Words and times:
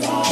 today. 0.00 0.25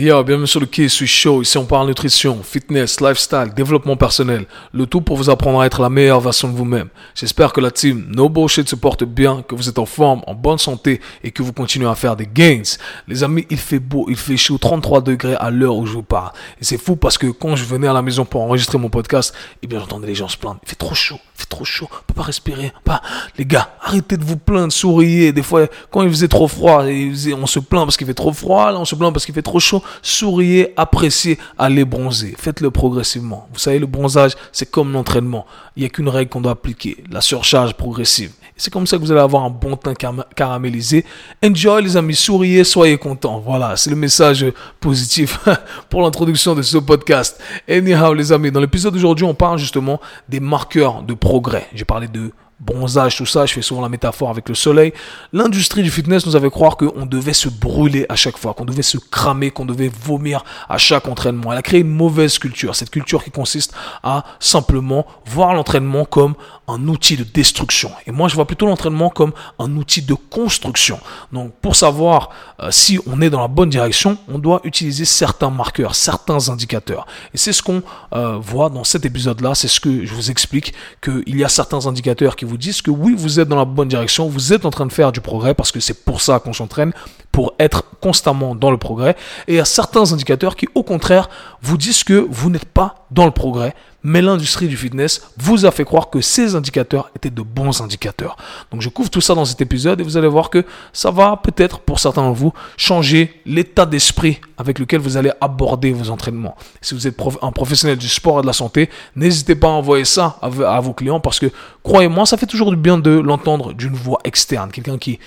Yo, 0.00 0.24
bienvenue 0.24 0.46
sur 0.46 0.60
le 0.60 0.66
K-Sui 0.66 1.06
Show. 1.06 1.42
Ici, 1.42 1.58
on 1.58 1.66
parle 1.66 1.86
nutrition, 1.86 2.42
fitness, 2.42 3.02
lifestyle, 3.02 3.52
développement 3.54 3.96
personnel. 3.96 4.46
Le 4.72 4.86
tout 4.86 5.02
pour 5.02 5.18
vous 5.18 5.28
apprendre 5.28 5.60
à 5.60 5.66
être 5.66 5.82
la 5.82 5.90
meilleure 5.90 6.22
version 6.22 6.48
de 6.48 6.56
vous-même. 6.56 6.88
J'espère 7.14 7.52
que 7.52 7.60
la 7.60 7.70
team 7.70 8.06
No 8.08 8.30
Bullshit 8.30 8.66
se 8.66 8.76
porte 8.76 9.04
bien, 9.04 9.44
que 9.46 9.54
vous 9.54 9.68
êtes 9.68 9.78
en 9.78 9.84
forme, 9.84 10.22
en 10.26 10.34
bonne 10.34 10.56
santé 10.56 11.02
et 11.22 11.32
que 11.32 11.42
vous 11.42 11.52
continuez 11.52 11.86
à 11.86 11.94
faire 11.94 12.16
des 12.16 12.26
gains. 12.26 12.62
Les 13.08 13.22
amis, 13.22 13.46
il 13.50 13.58
fait 13.58 13.78
beau, 13.78 14.06
il 14.08 14.16
fait 14.16 14.38
chaud, 14.38 14.56
33 14.56 15.02
degrés 15.02 15.34
à 15.34 15.50
l'heure 15.50 15.76
où 15.76 15.84
je 15.84 15.92
vous 15.92 16.02
parle. 16.02 16.32
Et 16.58 16.64
c'est 16.64 16.78
fou 16.78 16.96
parce 16.96 17.18
que 17.18 17.26
quand 17.26 17.54
je 17.54 17.66
venais 17.66 17.86
à 17.86 17.92
la 17.92 18.00
maison 18.00 18.24
pour 18.24 18.40
enregistrer 18.40 18.78
mon 18.78 18.88
podcast, 18.88 19.34
eh 19.62 19.66
bien, 19.66 19.80
j'entendais 19.80 20.06
les 20.06 20.14
gens 20.14 20.28
se 20.28 20.38
plaindre. 20.38 20.60
Il 20.62 20.68
fait 20.70 20.76
trop 20.76 20.94
chaud, 20.94 21.18
fait 21.40 21.48
trop 21.48 21.64
chaud, 21.64 21.88
on 21.90 22.04
peut 22.06 22.14
pas 22.14 22.22
respirer. 22.22 22.72
Pas, 22.84 23.02
les 23.38 23.44
gars, 23.44 23.70
arrêtez 23.82 24.16
de 24.16 24.24
vous 24.24 24.36
plaindre, 24.36 24.72
souriez. 24.72 25.32
Des 25.32 25.42
fois, 25.42 25.66
quand 25.90 26.02
il 26.02 26.10
faisait 26.10 26.28
trop 26.28 26.48
froid, 26.48 26.84
on 26.84 27.46
se 27.46 27.58
plaint 27.58 27.84
parce 27.84 27.96
qu'il 27.96 28.06
fait 28.06 28.14
trop 28.14 28.32
froid, 28.32 28.70
là, 28.70 28.78
on 28.78 28.84
se 28.84 28.94
plaint 28.94 29.12
parce 29.12 29.24
qu'il 29.24 29.34
fait 29.34 29.42
trop 29.42 29.60
chaud 29.60 29.82
souriez, 30.02 30.72
appréciez, 30.76 31.38
allez 31.58 31.84
bronzer. 31.84 32.34
Faites-le 32.36 32.70
progressivement. 32.70 33.48
Vous 33.52 33.58
savez, 33.58 33.78
le 33.78 33.86
bronzage, 33.86 34.32
c'est 34.52 34.70
comme 34.70 34.92
l'entraînement. 34.92 35.46
Il 35.76 35.80
n'y 35.80 35.86
a 35.86 35.88
qu'une 35.88 36.08
règle 36.08 36.30
qu'on 36.30 36.40
doit 36.40 36.52
appliquer, 36.52 37.04
la 37.10 37.20
surcharge 37.20 37.74
progressive. 37.74 38.32
C'est 38.60 38.70
comme 38.70 38.86
ça 38.86 38.98
que 38.98 39.02
vous 39.02 39.10
allez 39.10 39.22
avoir 39.22 39.44
un 39.44 39.48
bon 39.48 39.74
teint 39.74 39.94
caramélisé. 40.36 41.06
Enjoy 41.42 41.82
les 41.82 41.96
amis, 41.96 42.14
souriez, 42.14 42.62
soyez 42.62 42.98
contents. 42.98 43.38
Voilà, 43.38 43.74
c'est 43.74 43.88
le 43.88 43.96
message 43.96 44.44
positif 44.80 45.38
pour 45.88 46.02
l'introduction 46.02 46.54
de 46.54 46.60
ce 46.60 46.76
podcast. 46.76 47.42
Anyhow 47.66 48.12
les 48.12 48.32
amis, 48.32 48.50
dans 48.50 48.60
l'épisode 48.60 48.92
d'aujourd'hui, 48.92 49.24
on 49.24 49.32
parle 49.32 49.58
justement 49.58 49.98
des 50.28 50.40
marqueurs 50.40 51.02
de 51.02 51.14
progrès. 51.14 51.68
J'ai 51.74 51.86
parlé 51.86 52.06
de 52.06 52.32
bronzage, 52.60 53.16
tout 53.16 53.26
ça, 53.26 53.46
je 53.46 53.54
fais 53.54 53.62
souvent 53.62 53.80
la 53.80 53.88
métaphore 53.88 54.30
avec 54.30 54.48
le 54.48 54.54
soleil. 54.54 54.92
L'industrie 55.32 55.82
du 55.82 55.90
fitness 55.90 56.26
nous 56.26 56.36
avait 56.36 56.50
croire 56.50 56.76
qu'on 56.76 57.06
devait 57.06 57.32
se 57.32 57.48
brûler 57.48 58.06
à 58.08 58.16
chaque 58.16 58.36
fois, 58.36 58.54
qu'on 58.54 58.64
devait 58.64 58.82
se 58.82 58.98
cramer, 58.98 59.50
qu'on 59.50 59.64
devait 59.64 59.90
vomir 60.02 60.44
à 60.68 60.78
chaque 60.78 61.08
entraînement. 61.08 61.52
Elle 61.52 61.58
a 61.58 61.62
créé 61.62 61.80
une 61.80 61.88
mauvaise 61.88 62.38
culture, 62.38 62.76
cette 62.76 62.90
culture 62.90 63.24
qui 63.24 63.30
consiste 63.30 63.72
à 64.02 64.24
simplement 64.38 65.06
voir 65.26 65.54
l'entraînement 65.54 66.04
comme 66.04 66.34
un 66.68 66.86
outil 66.86 67.16
de 67.16 67.24
destruction. 67.24 67.90
Et 68.06 68.12
moi, 68.12 68.28
je 68.28 68.34
vois 68.34 68.46
plutôt 68.46 68.66
l'entraînement 68.66 69.10
comme 69.10 69.32
un 69.58 69.76
outil 69.76 70.02
de 70.02 70.14
construction. 70.14 71.00
Donc, 71.32 71.52
pour 71.60 71.76
savoir 71.76 72.30
euh, 72.60 72.70
si 72.70 72.98
on 73.06 73.20
est 73.20 73.30
dans 73.30 73.40
la 73.40 73.48
bonne 73.48 73.70
direction, 73.70 74.18
on 74.28 74.38
doit 74.38 74.60
utiliser 74.64 75.04
certains 75.04 75.50
marqueurs, 75.50 75.94
certains 75.94 76.48
indicateurs. 76.48 77.06
Et 77.34 77.38
c'est 77.38 77.52
ce 77.52 77.62
qu'on 77.62 77.82
euh, 78.12 78.38
voit 78.38 78.70
dans 78.70 78.84
cet 78.84 79.04
épisode-là. 79.04 79.54
C'est 79.54 79.68
ce 79.68 79.80
que 79.80 80.04
je 80.04 80.14
vous 80.14 80.30
explique, 80.30 80.74
qu'il 81.02 81.36
y 81.36 81.44
a 81.44 81.48
certains 81.48 81.86
indicateurs 81.86 82.36
qui 82.36 82.44
vous 82.50 82.58
disent 82.58 82.82
que 82.82 82.90
oui, 82.90 83.14
vous 83.16 83.38
êtes 83.38 83.48
dans 83.48 83.56
la 83.56 83.64
bonne 83.64 83.88
direction, 83.88 84.28
vous 84.28 84.52
êtes 84.52 84.66
en 84.66 84.70
train 84.70 84.86
de 84.86 84.92
faire 84.92 85.12
du 85.12 85.20
progrès 85.20 85.54
parce 85.54 85.70
que 85.70 85.80
c'est 85.80 86.04
pour 86.04 86.20
ça 86.20 86.40
qu'on 86.40 86.52
s'entraîne, 86.52 86.92
pour 87.30 87.54
être 87.60 87.84
constamment 88.00 88.54
dans 88.54 88.70
le 88.70 88.76
progrès. 88.76 89.16
Et 89.46 89.54
il 89.54 89.56
y 89.56 89.60
a 89.60 89.64
certains 89.64 90.12
indicateurs 90.12 90.56
qui, 90.56 90.68
au 90.74 90.82
contraire, 90.82 91.30
vous 91.62 91.76
disent 91.76 92.02
que 92.02 92.26
vous 92.28 92.50
n'êtes 92.50 92.64
pas 92.64 93.06
dans 93.12 93.24
le 93.24 93.30
progrès, 93.30 93.74
mais 94.02 94.22
l'industrie 94.22 94.68
du 94.68 94.76
fitness 94.76 95.22
vous 95.36 95.66
a 95.66 95.70
fait 95.70 95.84
croire 95.84 96.10
que 96.10 96.20
ces 96.20 96.54
indicateurs 96.54 97.10
étaient 97.14 97.30
de 97.30 97.42
bons 97.42 97.80
indicateurs. 97.80 98.36
Donc 98.70 98.80
je 98.80 98.88
couvre 98.88 99.10
tout 99.10 99.20
ça 99.20 99.34
dans 99.34 99.44
cet 99.44 99.60
épisode 99.60 100.00
et 100.00 100.04
vous 100.04 100.16
allez 100.16 100.28
voir 100.28 100.50
que 100.50 100.64
ça 100.92 101.10
va 101.10 101.38
peut-être 101.42 101.80
pour 101.80 102.00
certains 102.00 102.22
d'entre 102.22 102.38
vous 102.38 102.52
changer 102.76 103.40
l'état 103.46 103.86
d'esprit 103.86 104.40
avec 104.58 104.78
lequel 104.78 105.00
vous 105.00 105.16
allez 105.16 105.30
aborder 105.40 105.92
vos 105.92 106.10
entraînements. 106.10 106.56
Si 106.80 106.94
vous 106.94 107.06
êtes 107.06 107.16
un 107.42 107.52
professionnel 107.52 107.98
du 107.98 108.08
sport 108.08 108.38
et 108.38 108.42
de 108.42 108.46
la 108.46 108.52
santé, 108.52 108.90
n'hésitez 109.16 109.54
pas 109.54 109.68
à 109.68 109.70
envoyer 109.70 110.04
ça 110.04 110.38
à, 110.42 110.80
vos 110.80 110.92
clients 110.92 111.20
parce 111.20 111.38
que 111.38 111.50
croyez-moi, 111.82 112.26
ça 112.26 112.36
fait 112.36 112.46
toujours 112.46 112.70
du 112.70 112.76
bien 112.76 112.98
de 112.98 113.10
l'entendre 113.10 113.72
d'une 113.72 113.94
voix 113.94 114.18
externe, 114.24 114.70
quelqu'un 114.70 114.98
qui 114.98 115.18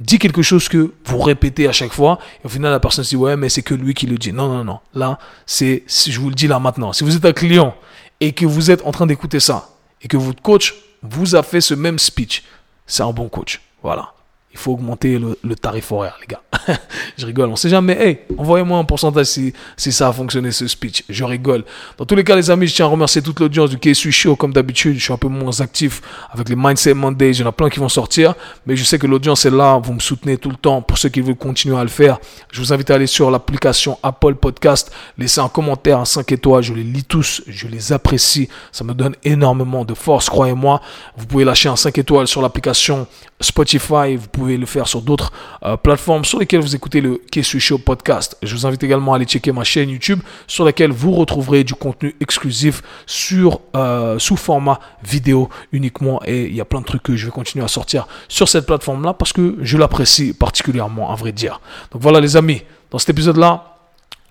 dit 0.00 0.18
quelque 0.18 0.42
chose 0.42 0.68
que 0.68 0.92
vous 1.06 1.18
répétez 1.18 1.66
à 1.66 1.72
chaque 1.72 1.92
fois, 1.92 2.18
et 2.42 2.46
au 2.46 2.48
final, 2.48 2.70
la 2.70 2.78
personne 2.78 3.02
se 3.02 3.10
dit, 3.10 3.16
ouais, 3.16 3.36
mais 3.36 3.48
c'est 3.48 3.62
que 3.62 3.74
lui 3.74 3.94
qui 3.94 4.06
le 4.06 4.16
dit. 4.16 4.32
Non, 4.32 4.48
non, 4.48 4.64
non. 4.64 4.78
Là, 4.94 5.18
c'est, 5.44 5.82
je 5.88 6.20
vous 6.20 6.28
le 6.28 6.36
dis 6.36 6.46
là 6.46 6.60
maintenant. 6.60 6.92
Si 6.92 7.02
vous 7.02 7.16
êtes 7.16 7.24
un 7.24 7.32
client 7.32 7.74
et 8.20 8.32
que 8.32 8.46
vous 8.46 8.70
êtes 8.70 8.84
en 8.84 8.92
train 8.92 9.06
d'écouter 9.06 9.40
ça, 9.40 9.70
et 10.02 10.08
que 10.08 10.16
votre 10.16 10.42
coach 10.42 10.74
vous 11.02 11.34
a 11.34 11.42
fait 11.42 11.60
ce 11.60 11.74
même 11.74 11.98
speech, 11.98 12.44
c'est 12.86 13.02
un 13.02 13.12
bon 13.12 13.28
coach. 13.28 13.60
Voilà 13.82 14.14
il 14.52 14.58
faut 14.58 14.72
augmenter 14.72 15.18
le, 15.18 15.56
tarif 15.56 15.92
horaire, 15.92 16.16
les 16.20 16.26
gars. 16.26 16.42
je 17.18 17.26
rigole, 17.26 17.50
on 17.50 17.56
sait 17.56 17.68
jamais. 17.68 17.92
Hey, 17.92 18.18
envoyez-moi 18.36 18.78
un 18.78 18.84
pourcentage 18.84 19.26
si, 19.26 19.52
si 19.76 19.92
ça 19.92 20.08
a 20.08 20.12
fonctionné 20.12 20.50
ce 20.52 20.66
speech. 20.66 21.04
Je 21.08 21.22
rigole. 21.22 21.64
Dans 21.98 22.06
tous 22.06 22.14
les 22.14 22.24
cas, 22.24 22.34
les 22.34 22.50
amis, 22.50 22.66
je 22.66 22.74
tiens 22.74 22.86
à 22.86 22.88
remercier 22.88 23.20
toute 23.20 23.40
l'audience 23.40 23.68
du 23.68 23.78
KSU 23.78 24.10
Show. 24.10 24.36
Comme 24.36 24.54
d'habitude, 24.54 24.94
je 24.94 25.04
suis 25.04 25.12
un 25.12 25.18
peu 25.18 25.28
moins 25.28 25.60
actif 25.60 26.00
avec 26.30 26.48
les 26.48 26.56
Mindset 26.56 26.94
Mondays. 26.94 27.32
Il 27.32 27.40
y 27.40 27.42
en 27.42 27.48
a 27.48 27.52
plein 27.52 27.68
qui 27.68 27.78
vont 27.78 27.90
sortir. 27.90 28.34
Mais 28.66 28.74
je 28.74 28.84
sais 28.84 28.98
que 28.98 29.06
l'audience 29.06 29.44
est 29.44 29.50
là. 29.50 29.78
Vous 29.82 29.92
me 29.92 30.00
soutenez 30.00 30.38
tout 30.38 30.50
le 30.50 30.56
temps. 30.56 30.80
Pour 30.80 30.96
ceux 30.96 31.10
qui 31.10 31.20
veulent 31.20 31.36
continuer 31.36 31.76
à 31.76 31.82
le 31.82 31.90
faire, 31.90 32.18
je 32.50 32.60
vous 32.60 32.72
invite 32.72 32.90
à 32.90 32.94
aller 32.94 33.06
sur 33.06 33.30
l'application 33.30 33.98
Apple 34.02 34.34
Podcast. 34.36 34.90
Laissez 35.18 35.40
un 35.40 35.48
commentaire, 35.48 35.98
un 35.98 36.06
5 36.06 36.32
étoiles. 36.32 36.62
Je 36.62 36.72
les 36.72 36.84
lis 36.84 37.04
tous. 37.04 37.42
Je 37.46 37.68
les 37.68 37.92
apprécie. 37.92 38.48
Ça 38.72 38.82
me 38.82 38.94
donne 38.94 39.14
énormément 39.24 39.84
de 39.84 39.92
force, 39.92 40.30
croyez-moi. 40.30 40.80
Vous 41.18 41.26
pouvez 41.26 41.44
lâcher 41.44 41.68
un 41.68 41.76
5 41.76 41.98
étoiles 41.98 42.26
sur 42.26 42.40
l'application 42.40 43.06
Spotify. 43.40 44.16
Vous 44.16 44.28
pouvez 44.28 44.56
le 44.56 44.66
faire 44.66 44.88
sur 44.88 45.02
d'autres 45.02 45.32
euh, 45.62 45.76
plateformes 45.76 46.24
sur 46.24 46.38
lesquelles 46.38 46.60
vous 46.60 46.74
écoutez 46.74 47.00
le 47.00 47.20
Kessu 47.30 47.60
Show 47.60 47.78
podcast. 47.78 48.36
Je 48.42 48.54
vous 48.54 48.66
invite 48.66 48.82
également 48.82 49.12
à 49.12 49.16
aller 49.16 49.24
checker 49.24 49.52
ma 49.52 49.64
chaîne 49.64 49.90
YouTube 49.90 50.20
sur 50.46 50.64
laquelle 50.64 50.90
vous 50.90 51.12
retrouverez 51.12 51.64
du 51.64 51.74
contenu 51.74 52.14
exclusif 52.20 52.82
sur 53.06 53.60
euh, 53.76 54.18
sous 54.18 54.36
format 54.36 54.80
vidéo 55.02 55.48
uniquement 55.72 56.20
et 56.24 56.46
il 56.46 56.54
y 56.54 56.60
a 56.60 56.64
plein 56.64 56.80
de 56.80 56.86
trucs 56.86 57.02
que 57.02 57.16
je 57.16 57.26
vais 57.26 57.32
continuer 57.32 57.64
à 57.64 57.68
sortir 57.68 58.06
sur 58.28 58.48
cette 58.48 58.66
plateforme 58.66 59.04
là 59.04 59.14
parce 59.14 59.32
que 59.32 59.56
je 59.62 59.76
l'apprécie 59.76 60.32
particulièrement 60.32 61.12
à 61.12 61.14
vrai 61.14 61.32
dire. 61.32 61.60
Donc 61.92 62.02
voilà 62.02 62.20
les 62.20 62.36
amis, 62.36 62.62
dans 62.90 62.98
cet 62.98 63.10
épisode 63.10 63.36
là, 63.36 63.76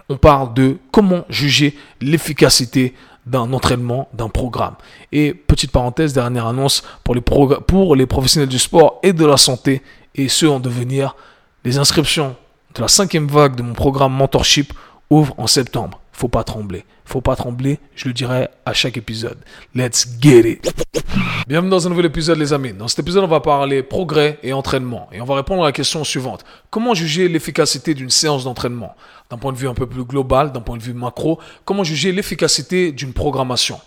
on 0.10 0.18
parle 0.18 0.54
de 0.54 0.78
comment 0.92 1.26
juger 1.30 1.76
l'efficacité 2.02 2.94
d'un 3.28 3.52
entraînement, 3.54 4.08
d'un 4.14 4.30
programme. 4.30 4.76
Et 5.12 5.34
petite 5.34 5.72
parenthèse, 5.72 6.14
dernière 6.14 6.48
annonce 6.48 6.84
pour 7.04 7.14
les, 7.16 7.22
pour 7.22 7.96
les 7.96 8.06
professionnels 8.06 8.50
du 8.50 8.60
sport 8.60 9.00
et 9.04 9.14
de 9.14 9.26
la 9.26 9.38
santé 9.38 9.82
et 10.16 10.30
ceux 10.30 10.50
en 10.50 10.60
devenir, 10.60 11.16
les 11.64 11.78
inscriptions 11.78 12.36
de 12.76 12.82
la 12.82 12.88
cinquième 12.88 13.28
vague 13.28 13.56
de 13.56 13.62
mon 13.62 13.74
programme 13.74 14.14
Mentorship 14.14 14.74
ouvrent 15.10 15.36
en 15.38 15.48
septembre. 15.48 16.00
Faut 16.18 16.30
pas 16.30 16.44
trembler. 16.44 16.84
Faut 17.06 17.22
pas 17.22 17.36
trembler, 17.36 17.78
je 17.96 18.08
le 18.08 18.14
dirai 18.16 18.48
à 18.66 18.74
chaque 18.74 18.98
épisode. 18.98 19.38
Let's 19.76 20.18
get 20.20 20.50
it. 20.50 20.74
Bienvenue 21.48 21.70
dans 21.70 21.86
un 21.86 21.92
nouvel 21.92 22.08
épisode 22.08 22.40
les 22.40 22.54
amis. 22.54 22.74
Dans 22.74 22.88
cet 22.88 22.98
épisode, 22.98 23.24
on 23.24 23.28
va 23.28 23.40
parler 23.40 23.84
progrès 23.84 24.40
et 24.42 24.52
entraînement 24.52 25.10
et 25.12 25.22
on 25.22 25.26
va 25.26 25.36
répondre 25.36 25.62
à 25.62 25.68
la 25.68 25.72
question 25.72 26.04
suivante. 26.04 26.44
Comment 26.72 26.96
juger 26.96 27.28
l'efficacité 27.28 27.94
d'une 27.94 28.10
séance 28.10 28.46
d'entraînement? 28.46 28.96
D'un 29.30 29.38
point 29.38 29.54
de 29.54 29.60
vue 29.60 29.68
un 29.68 29.76
peu 29.76 29.86
plus 29.86 30.06
global, 30.06 30.52
d'un 30.52 30.62
point 30.62 30.78
de 30.78 30.82
vue 30.82 30.96
macro, 30.96 31.40
comment 31.66 31.84
juger 31.84 32.12
l'efficacité 32.12 32.92
d'une 32.92 33.14
programmation? 33.14 33.80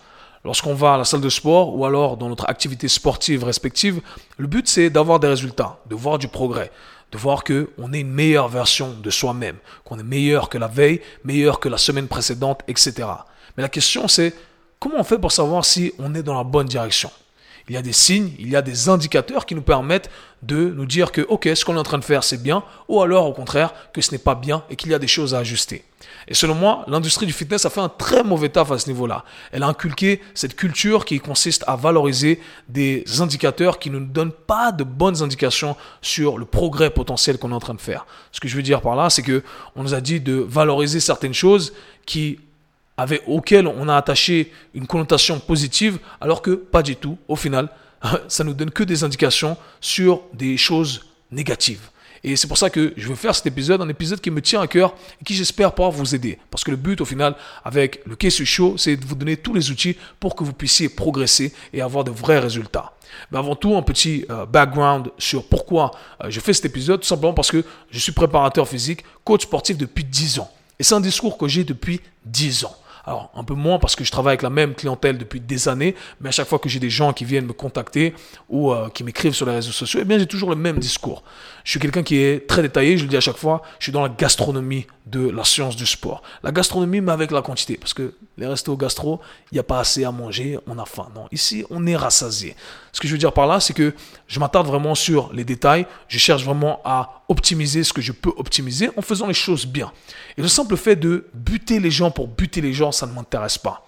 Lorsqu'on 0.45 0.75
va 0.75 0.95
à 0.95 0.99
la 0.99 1.05
salle 1.05 1.23
de 1.23 1.29
sport 1.29 1.77
ou 1.77 1.85
alors 1.85 2.17
dans 2.17 2.29
notre 2.29 2.49
activité 2.49 2.87
sportive 2.87 3.43
respective, 3.43 4.03
le 4.39 4.47
but 4.47 4.69
c'est 4.69 4.89
d'avoir 4.89 5.19
des 5.19 5.27
résultats, 5.27 5.81
de 5.91 5.97
voir 5.97 6.17
du 6.17 6.29
progrès, 6.29 6.71
de 7.13 7.19
voir 7.19 7.45
qu'on 7.45 7.93
est 7.93 8.01
une 8.01 8.13
meilleure 8.13 8.49
version 8.49 8.93
de 8.93 9.11
soi-même, 9.11 9.57
qu'on 9.85 9.99
est 9.99 10.05
meilleur 10.05 10.49
que 10.49 10.59
la 10.59 10.69
veille, 10.69 11.01
meilleur 11.25 11.61
que 11.61 11.69
la 11.69 11.79
semaine 11.79 12.09
précédente, 12.09 12.61
etc. 12.69 13.09
Mais 13.57 13.63
la 13.63 13.69
question 13.69 14.09
c'est 14.09 14.35
comment 14.79 14.97
on 14.99 15.05
fait 15.05 15.19
pour 15.19 15.33
savoir 15.33 15.65
si 15.65 15.93
on 15.99 16.15
est 16.15 16.23
dans 16.23 16.37
la 16.37 16.45
bonne 16.45 16.69
direction? 16.69 17.11
Il 17.71 17.75
y 17.75 17.77
a 17.77 17.83
des 17.83 17.93
signes, 17.93 18.33
il 18.41 18.49
y 18.51 18.57
a 18.57 18.63
des 18.63 18.89
indicateurs 18.89 19.47
qui 19.47 19.55
nous 19.55 19.63
permettent 19.63 20.11
de 20.43 20.71
nous 20.71 20.87
dire 20.87 21.13
que, 21.13 21.21
ok, 21.21 21.51
ce 21.55 21.65
qu'on 21.65 21.77
est 21.77 21.79
en 21.79 21.85
train 21.85 21.99
de 21.99 22.05
faire, 22.05 22.25
c'est 22.25 22.43
bien, 22.43 22.65
ou 22.89 23.01
alors 23.01 23.29
au 23.29 23.33
contraire, 23.33 23.73
que 23.93 24.01
ce 24.01 24.11
n'est 24.11 24.19
pas 24.19 24.35
bien 24.35 24.65
et 24.71 24.75
qu'il 24.75 24.91
y 24.91 24.95
a 24.95 24.99
des 24.99 25.07
choses 25.07 25.37
à 25.37 25.39
ajuster. 25.39 25.85
Et 26.27 26.35
selon 26.35 26.57
moi, 26.57 26.85
l'industrie 26.89 27.27
du 27.27 27.33
fitness 27.33 27.65
a 27.67 27.71
fait 27.71 27.81
un 27.81 27.89
très 27.89 28.25
mauvais 28.25 28.49
taf 28.49 28.73
à 28.73 28.79
ce 28.81 28.89
niveau-là. 28.89 29.25
Elle 29.53 29.63
a 29.63 29.69
inculqué 29.69 30.21
cette 30.35 30.57
culture 30.57 31.05
qui 31.05 31.21
consiste 31.21 31.63
à 31.69 31.77
valoriser 31.77 32.41
des 32.69 33.05
indicateurs 33.21 33.79
qui 33.79 33.89
ne 33.91 34.01
nous 34.01 34.07
donnent 34.07 34.33
pas 34.33 34.73
de 34.73 34.83
bonnes 34.83 35.23
indications 35.23 35.77
sur 36.03 36.39
le 36.39 36.47
progrès 36.47 36.91
potentiel 36.91 37.39
qu'on 37.39 37.53
est 37.53 37.55
en 37.55 37.61
train 37.61 37.75
de 37.75 37.81
faire. 37.81 38.05
Ce 38.33 38.41
que 38.41 38.49
je 38.49 38.57
veux 38.57 38.63
dire 38.63 38.81
par 38.81 38.97
là, 38.97 39.11
c'est 39.11 39.23
que 39.23 39.45
on 39.77 39.85
nous 39.85 39.95
a 39.95 40.01
dit 40.01 40.19
de 40.19 40.35
valoriser 40.35 40.99
certaines 40.99 41.35
choses 41.35 41.73
qui 42.05 42.41
avec, 43.01 43.23
auquel 43.27 43.67
on 43.67 43.89
a 43.89 43.97
attaché 43.97 44.53
une 44.75 44.87
connotation 44.87 45.41
positive, 45.41 45.99
alors 46.21 46.43
que 46.43 46.51
pas 46.51 46.83
du 46.83 46.97
tout. 46.97 47.17
Au 47.29 47.37
final, 47.37 47.71
ça 48.29 48.45
nous 48.45 48.53
donne 48.53 48.71
que 48.71 48.85
des 48.85 49.05
indications 49.05 49.57
sur 49.81 50.21
des 50.35 50.59
choses 50.59 51.07
négatives. 51.33 51.89
Et 52.23 52.37
c'est 52.37 52.47
pour 52.47 52.59
ça 52.59 52.69
que 52.69 52.93
je 52.99 53.09
veux 53.09 53.15
faire 53.15 53.35
cet 53.35 53.47
épisode, 53.47 53.81
un 53.81 53.89
épisode 53.89 54.21
qui 54.21 54.31
me 54.31 54.43
tient 54.43 54.61
à 54.61 54.67
cœur 54.67 54.95
et 55.19 55.25
qui 55.25 55.35
j'espère 55.35 55.73
pouvoir 55.73 55.91
vous 55.91 56.15
aider. 56.15 56.39
Parce 56.51 56.63
que 56.63 56.71
le 56.71 56.77
but 56.77 57.01
au 57.01 57.07
final 57.07 57.35
avec 57.65 58.03
le 58.05 58.17
Case 58.17 58.45
Show, 58.45 58.77
c'est 58.77 58.99
de 58.99 59.07
vous 59.07 59.15
donner 59.15 59.39
tous 59.39 59.55
les 59.55 59.71
outils 59.71 59.97
pour 60.19 60.37
que 60.37 60.45
vous 60.45 60.53
puissiez 60.53 60.91
progresser 60.91 61.55
et 61.73 61.81
avoir 61.81 62.05
de 62.05 62.11
vrais 62.11 62.39
résultats. 62.39 62.93
Mais 63.33 63.39
avant 63.39 63.57
tout, 63.57 63.75
un 63.75 63.83
petit 63.83 64.27
euh, 64.29 64.45
background 64.45 65.11
sur 65.17 65.49
pourquoi 65.49 65.93
euh, 66.23 66.27
je 66.29 66.39
fais 66.39 66.53
cet 66.53 66.67
épisode, 66.67 67.01
tout 67.01 67.07
simplement 67.07 67.33
parce 67.33 67.51
que 67.51 67.65
je 67.91 67.99
suis 67.99 68.13
préparateur 68.13 68.69
physique, 68.69 69.05
coach 69.25 69.45
sportif 69.45 69.79
depuis 69.79 70.05
10 70.05 70.41
ans. 70.41 70.51
Et 70.79 70.83
c'est 70.83 70.95
un 70.95 71.01
discours 71.01 71.39
que 71.39 71.49
j'ai 71.49 71.65
depuis 71.65 72.03
10 72.27 72.67
ans. 72.67 72.77
Alors, 73.07 73.31
un 73.35 73.45
peu 73.45 73.55
moins 73.55 73.79
parce 73.79 73.97
que 73.97 74.05
je 74.05 74.11
travaille 74.11 74.33
avec 74.33 74.43
la 74.43 74.51
même 74.51 74.75
clientèle 74.75 75.19
depuis 75.19 75.41
des 75.41 75.69
années, 75.69 75.95
mais 76.21 76.29
à 76.29 76.33
chaque 76.33 76.49
fois 76.49 76.59
que 76.59 76.69
j'ai 76.69 76.81
des 76.81 76.91
gens 76.91 77.13
qui 77.13 77.25
viennent 77.25 77.47
me 77.47 77.53
contacter 77.53 78.15
ou 78.49 78.73
euh, 78.73 78.89
qui 78.89 79.05
m'écrivent 79.05 79.35
sur 79.35 79.47
les 79.47 79.53
réseaux 79.53 79.73
sociaux, 79.73 80.01
eh 80.03 80.05
bien, 80.05 80.19
j'ai 80.19 80.27
toujours 80.27 80.51
le 80.51 80.57
même 80.57 80.79
discours. 80.79 81.23
Je 81.65 81.71
suis 81.73 81.81
quelqu'un 81.81 82.03
qui 82.03 82.17
est 82.17 82.47
très 82.47 82.63
détaillé, 82.63 82.97
je 82.97 83.05
le 83.05 83.09
dis 83.09 83.17
à 83.17 83.21
chaque 83.21 83.37
fois, 83.37 83.63
je 83.79 83.85
suis 83.85 83.93
dans 83.93 84.03
la 84.03 84.09
gastronomie 84.09 84.87
de 85.07 85.29
la 85.29 85.45
science 85.45 85.77
du 85.77 85.87
sport. 85.87 86.23
La 86.43 86.53
gastronomie, 86.53 87.01
mais 87.01 87.13
avec 87.13 87.31
la 87.31 87.43
quantité, 87.43 87.77
parce 87.77 87.95
que 87.95 88.15
les 88.39 88.47
restos 88.47 88.77
gastro, 88.77 89.21
il 89.51 89.57
n'y 89.57 89.61
a 89.61 89.65
pas 89.65 89.81
assez 89.81 90.05
à 90.05 90.13
manger, 90.13 90.59
on 90.67 90.79
a 90.79 90.85
faim. 90.85 91.09
Non, 91.15 91.27
ici, 91.33 91.65
on 91.71 91.87
est 91.87 91.97
rassasié. 91.97 92.55
Ce 92.93 93.01
que 93.01 93.07
je 93.07 93.13
veux 93.13 93.19
dire 93.19 93.33
par 93.33 93.47
là, 93.47 93.61
c'est 93.61 93.75
que 93.75 93.95
je 94.27 94.41
m'attarde 94.41 94.67
vraiment 94.67 94.95
sur 94.95 95.33
les 95.33 95.45
détails, 95.45 95.87
je 96.09 96.19
cherche 96.19 96.45
vraiment 96.45 96.81
à 96.85 97.23
optimiser 97.29 97.85
ce 97.85 97.93
que 97.93 98.01
je 98.01 98.13
peux 98.13 98.33
optimiser 98.37 98.91
en 98.97 99.03
faisant 99.03 99.27
les 99.27 99.35
choses 99.35 99.67
bien. 99.67 99.93
Et 100.37 100.43
le 100.43 100.49
simple 100.49 100.77
fait 100.77 100.97
de 100.97 101.27
buter 101.35 101.81
les 101.81 101.91
gens 101.91 102.11
pour 102.11 102.27
buter 102.27 102.61
les 102.61 102.73
gens, 102.73 102.90
ça 102.93 103.07
ne 103.07 103.13
m'intéresse 103.13 103.59
pas. 103.59 103.85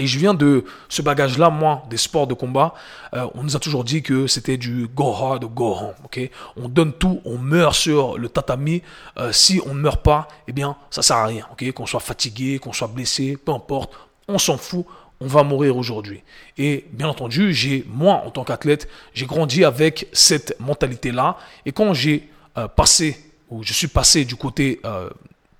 Et 0.00 0.06
je 0.06 0.18
viens 0.18 0.32
de 0.32 0.64
ce 0.88 1.02
bagage-là, 1.02 1.50
moi, 1.50 1.82
des 1.90 1.98
sports 1.98 2.26
de 2.26 2.32
combat. 2.32 2.72
Euh, 3.12 3.26
on 3.34 3.42
nous 3.42 3.54
a 3.54 3.58
toujours 3.58 3.84
dit 3.84 4.02
que 4.02 4.26
c'était 4.26 4.56
du 4.56 4.86
go 4.86 5.12
hard 5.12 5.44
go 5.44 5.74
home. 5.74 5.94
on 6.56 6.70
donne 6.70 6.94
tout, 6.94 7.20
on 7.26 7.36
meurt 7.36 7.74
sur 7.74 8.16
le 8.16 8.30
tatami. 8.30 8.80
Euh, 9.18 9.30
si 9.30 9.60
on 9.66 9.74
ne 9.74 9.80
meurt 9.80 10.02
pas, 10.02 10.26
eh 10.48 10.52
bien, 10.52 10.74
ça 10.88 11.02
sert 11.02 11.16
à 11.16 11.26
rien. 11.26 11.46
qu'on 11.74 11.84
soit 11.84 12.00
fatigué, 12.00 12.58
qu'on 12.58 12.72
soit 12.72 12.88
blessé, 12.88 13.36
peu 13.36 13.52
importe, 13.52 13.92
on 14.26 14.38
s'en 14.38 14.56
fout. 14.56 14.86
On 15.20 15.26
va 15.26 15.42
mourir 15.42 15.76
aujourd'hui. 15.76 16.22
Et 16.56 16.86
bien 16.92 17.06
entendu, 17.06 17.52
j'ai 17.52 17.84
moi, 17.86 18.22
en 18.24 18.30
tant 18.30 18.42
qu'athlète, 18.42 18.88
j'ai 19.12 19.26
grandi 19.26 19.66
avec 19.66 20.08
cette 20.14 20.58
mentalité-là. 20.60 21.36
Et 21.66 21.72
quand 21.72 21.92
j'ai 21.92 22.30
euh, 22.56 22.68
passé, 22.68 23.18
ou 23.50 23.62
je 23.62 23.74
suis 23.74 23.88
passé 23.88 24.24
du 24.24 24.36
côté 24.36 24.80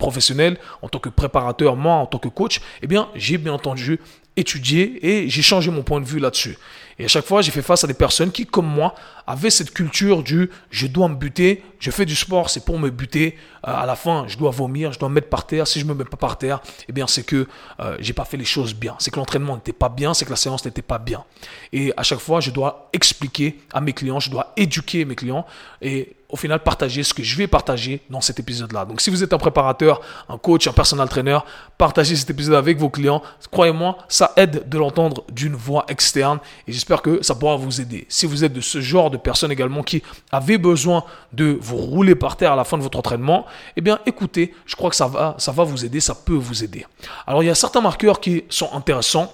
professionnel, 0.00 0.58
en 0.82 0.88
tant 0.88 0.98
que 0.98 1.08
préparateur, 1.08 1.76
moi 1.76 1.94
en 1.94 2.06
tant 2.06 2.18
que 2.18 2.28
coach, 2.28 2.60
eh 2.82 2.88
bien, 2.88 3.08
j'ai 3.14 3.38
bien 3.38 3.52
entendu 3.52 4.00
étudié 4.36 5.06
et 5.06 5.28
j'ai 5.28 5.42
changé 5.42 5.70
mon 5.70 5.82
point 5.82 6.00
de 6.00 6.06
vue 6.06 6.18
là-dessus. 6.18 6.56
Et 7.00 7.06
à 7.06 7.08
chaque 7.08 7.24
fois, 7.24 7.40
j'ai 7.40 7.50
fait 7.50 7.62
face 7.62 7.82
à 7.82 7.86
des 7.86 7.94
personnes 7.94 8.30
qui, 8.30 8.44
comme 8.44 8.66
moi, 8.66 8.94
avaient 9.26 9.48
cette 9.48 9.72
culture 9.72 10.22
du 10.22 10.50
je 10.70 10.86
dois 10.86 11.08
me 11.08 11.14
buter, 11.14 11.62
je 11.78 11.90
fais 11.90 12.04
du 12.04 12.14
sport, 12.14 12.50
c'est 12.50 12.62
pour 12.62 12.78
me 12.78 12.90
buter. 12.90 13.38
Euh, 13.66 13.72
à 13.74 13.86
la 13.86 13.96
fin, 13.96 14.26
je 14.28 14.36
dois 14.36 14.50
vomir, 14.50 14.92
je 14.92 14.98
dois 14.98 15.08
me 15.08 15.14
mettre 15.14 15.30
par 15.30 15.46
terre. 15.46 15.66
Si 15.66 15.80
je 15.80 15.86
me 15.86 15.94
mets 15.94 16.04
pas 16.04 16.18
par 16.18 16.36
terre, 16.36 16.60
eh 16.88 16.92
bien, 16.92 17.06
c'est 17.06 17.22
que 17.22 17.46
euh, 17.80 17.96
j'ai 18.00 18.12
pas 18.12 18.26
fait 18.26 18.36
les 18.36 18.44
choses 18.44 18.74
bien. 18.74 18.96
C'est 18.98 19.10
que 19.10 19.18
l'entraînement 19.18 19.54
n'était 19.54 19.72
pas 19.72 19.88
bien, 19.88 20.12
c'est 20.12 20.26
que 20.26 20.30
la 20.30 20.36
séance 20.36 20.62
n'était 20.66 20.82
pas 20.82 20.98
bien. 20.98 21.24
Et 21.72 21.90
à 21.96 22.02
chaque 22.02 22.18
fois, 22.18 22.40
je 22.40 22.50
dois 22.50 22.90
expliquer 22.92 23.58
à 23.72 23.80
mes 23.80 23.94
clients, 23.94 24.20
je 24.20 24.30
dois 24.30 24.52
éduquer 24.58 25.06
mes 25.06 25.14
clients 25.14 25.46
et 25.80 26.16
au 26.30 26.36
final 26.36 26.62
partager 26.62 27.02
ce 27.02 27.12
que 27.12 27.22
je 27.22 27.36
vais 27.36 27.46
partager 27.46 28.02
dans 28.08 28.20
cet 28.20 28.38
épisode-là. 28.38 28.84
Donc 28.84 29.00
si 29.00 29.10
vous 29.10 29.22
êtes 29.22 29.32
un 29.32 29.38
préparateur, 29.38 30.00
un 30.28 30.38
coach, 30.38 30.66
un 30.66 30.72
personal 30.72 31.08
trainer, 31.08 31.38
partagez 31.76 32.16
cet 32.16 32.30
épisode 32.30 32.54
avec 32.54 32.78
vos 32.78 32.88
clients. 32.88 33.22
Croyez-moi, 33.50 33.98
ça 34.20 34.32
aide 34.36 34.68
de 34.68 34.76
l'entendre 34.76 35.24
d'une 35.32 35.54
voix 35.54 35.86
externe 35.88 36.40
et 36.68 36.72
j'espère 36.72 37.00
que 37.00 37.22
ça 37.22 37.34
pourra 37.34 37.56
vous 37.56 37.80
aider. 37.80 38.04
Si 38.10 38.26
vous 38.26 38.44
êtes 38.44 38.52
de 38.52 38.60
ce 38.60 38.82
genre 38.82 39.10
de 39.10 39.16
personnes 39.16 39.50
également 39.50 39.82
qui 39.82 40.02
avez 40.30 40.58
besoin 40.58 41.04
de 41.32 41.56
vous 41.58 41.78
rouler 41.78 42.14
par 42.14 42.36
terre 42.36 42.52
à 42.52 42.56
la 42.56 42.64
fin 42.64 42.76
de 42.76 42.82
votre 42.82 42.98
entraînement, 42.98 43.46
eh 43.76 43.80
bien 43.80 43.98
écoutez, 44.04 44.54
je 44.66 44.76
crois 44.76 44.90
que 44.90 44.96
ça 44.96 45.06
va, 45.06 45.36
ça 45.38 45.52
va 45.52 45.64
vous 45.64 45.86
aider, 45.86 46.00
ça 46.00 46.14
peut 46.14 46.34
vous 46.34 46.62
aider. 46.62 46.84
Alors 47.26 47.42
il 47.42 47.46
y 47.46 47.50
a 47.50 47.54
certains 47.54 47.80
marqueurs 47.80 48.20
qui 48.20 48.44
sont 48.50 48.68
intéressants, 48.74 49.32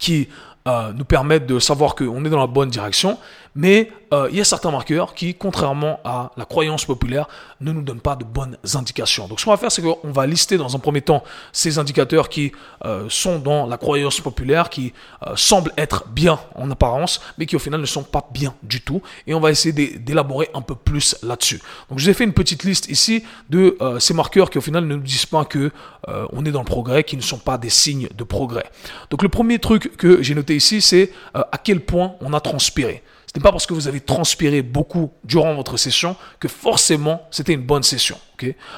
qui 0.00 0.28
euh, 0.66 0.92
nous 0.92 1.04
permettent 1.04 1.46
de 1.46 1.60
savoir 1.60 1.94
qu'on 1.94 2.24
est 2.24 2.30
dans 2.30 2.40
la 2.40 2.48
bonne 2.48 2.68
direction, 2.68 3.16
mais 3.54 3.90
euh, 4.12 4.28
il 4.30 4.38
y 4.38 4.40
a 4.40 4.44
certains 4.44 4.70
marqueurs 4.70 5.14
qui, 5.14 5.34
contrairement 5.34 6.00
à 6.04 6.30
la 6.36 6.44
croyance 6.44 6.84
populaire, 6.84 7.28
ne 7.60 7.72
nous 7.72 7.82
donnent 7.82 8.00
pas 8.00 8.16
de 8.16 8.24
bonnes 8.24 8.56
indications. 8.74 9.28
Donc 9.28 9.40
ce 9.40 9.44
qu'on 9.44 9.50
va 9.50 9.56
faire, 9.56 9.70
c'est 9.72 9.82
qu'on 9.82 10.10
va 10.10 10.26
lister 10.26 10.56
dans 10.56 10.74
un 10.74 10.78
premier 10.78 11.02
temps 11.02 11.22
ces 11.52 11.78
indicateurs 11.78 12.28
qui 12.28 12.52
euh, 12.84 13.06
sont 13.08 13.38
dans 13.38 13.66
la 13.66 13.76
croyance 13.76 14.20
populaire, 14.20 14.70
qui 14.70 14.92
semblent 15.36 15.72
être 15.76 16.08
bien 16.08 16.40
en 16.54 16.70
apparence, 16.70 17.20
mais 17.38 17.46
qui 17.46 17.56
au 17.56 17.58
final 17.58 17.80
ne 17.80 17.86
sont 17.86 18.02
pas 18.02 18.28
bien 18.32 18.54
du 18.62 18.80
tout, 18.80 19.02
et 19.26 19.34
on 19.34 19.40
va 19.40 19.50
essayer 19.50 19.72
d'élaborer 19.98 20.48
un 20.54 20.62
peu 20.62 20.74
plus 20.74 21.16
là-dessus. 21.22 21.60
Donc 21.88 21.98
je 21.98 22.04
vous 22.04 22.10
ai 22.10 22.14
fait 22.14 22.24
une 22.24 22.32
petite 22.32 22.64
liste 22.64 22.88
ici 22.88 23.24
de 23.50 23.76
ces 23.98 24.14
marqueurs 24.14 24.50
qui 24.50 24.58
au 24.58 24.62
final 24.62 24.86
ne 24.86 24.94
nous 24.94 25.02
disent 25.02 25.26
pas 25.26 25.44
que 25.44 25.70
on 26.06 26.44
est 26.44 26.50
dans 26.50 26.60
le 26.60 26.64
progrès, 26.66 27.04
qui 27.04 27.16
ne 27.16 27.22
sont 27.22 27.38
pas 27.38 27.58
des 27.58 27.70
signes 27.70 28.08
de 28.16 28.24
progrès. 28.24 28.70
Donc 29.10 29.22
le 29.22 29.28
premier 29.28 29.58
truc 29.58 29.96
que 29.96 30.22
j'ai 30.22 30.34
noté 30.34 30.56
ici, 30.56 30.80
c'est 30.80 31.12
euh, 31.36 31.42
à 31.52 31.58
quel 31.58 31.80
point 31.80 32.14
on 32.20 32.32
a 32.32 32.40
transpiré. 32.40 33.02
Ce 33.32 33.38
n'est 33.38 33.42
pas 33.44 33.52
parce 33.52 33.66
que 33.66 33.74
vous 33.74 33.86
avez 33.86 34.00
transpiré 34.00 34.60
beaucoup 34.60 35.12
durant 35.22 35.54
votre 35.54 35.76
session 35.76 36.16
que 36.40 36.48
forcément 36.48 37.22
c'était 37.30 37.52
une 37.52 37.62
bonne 37.62 37.84
session. 37.84 38.18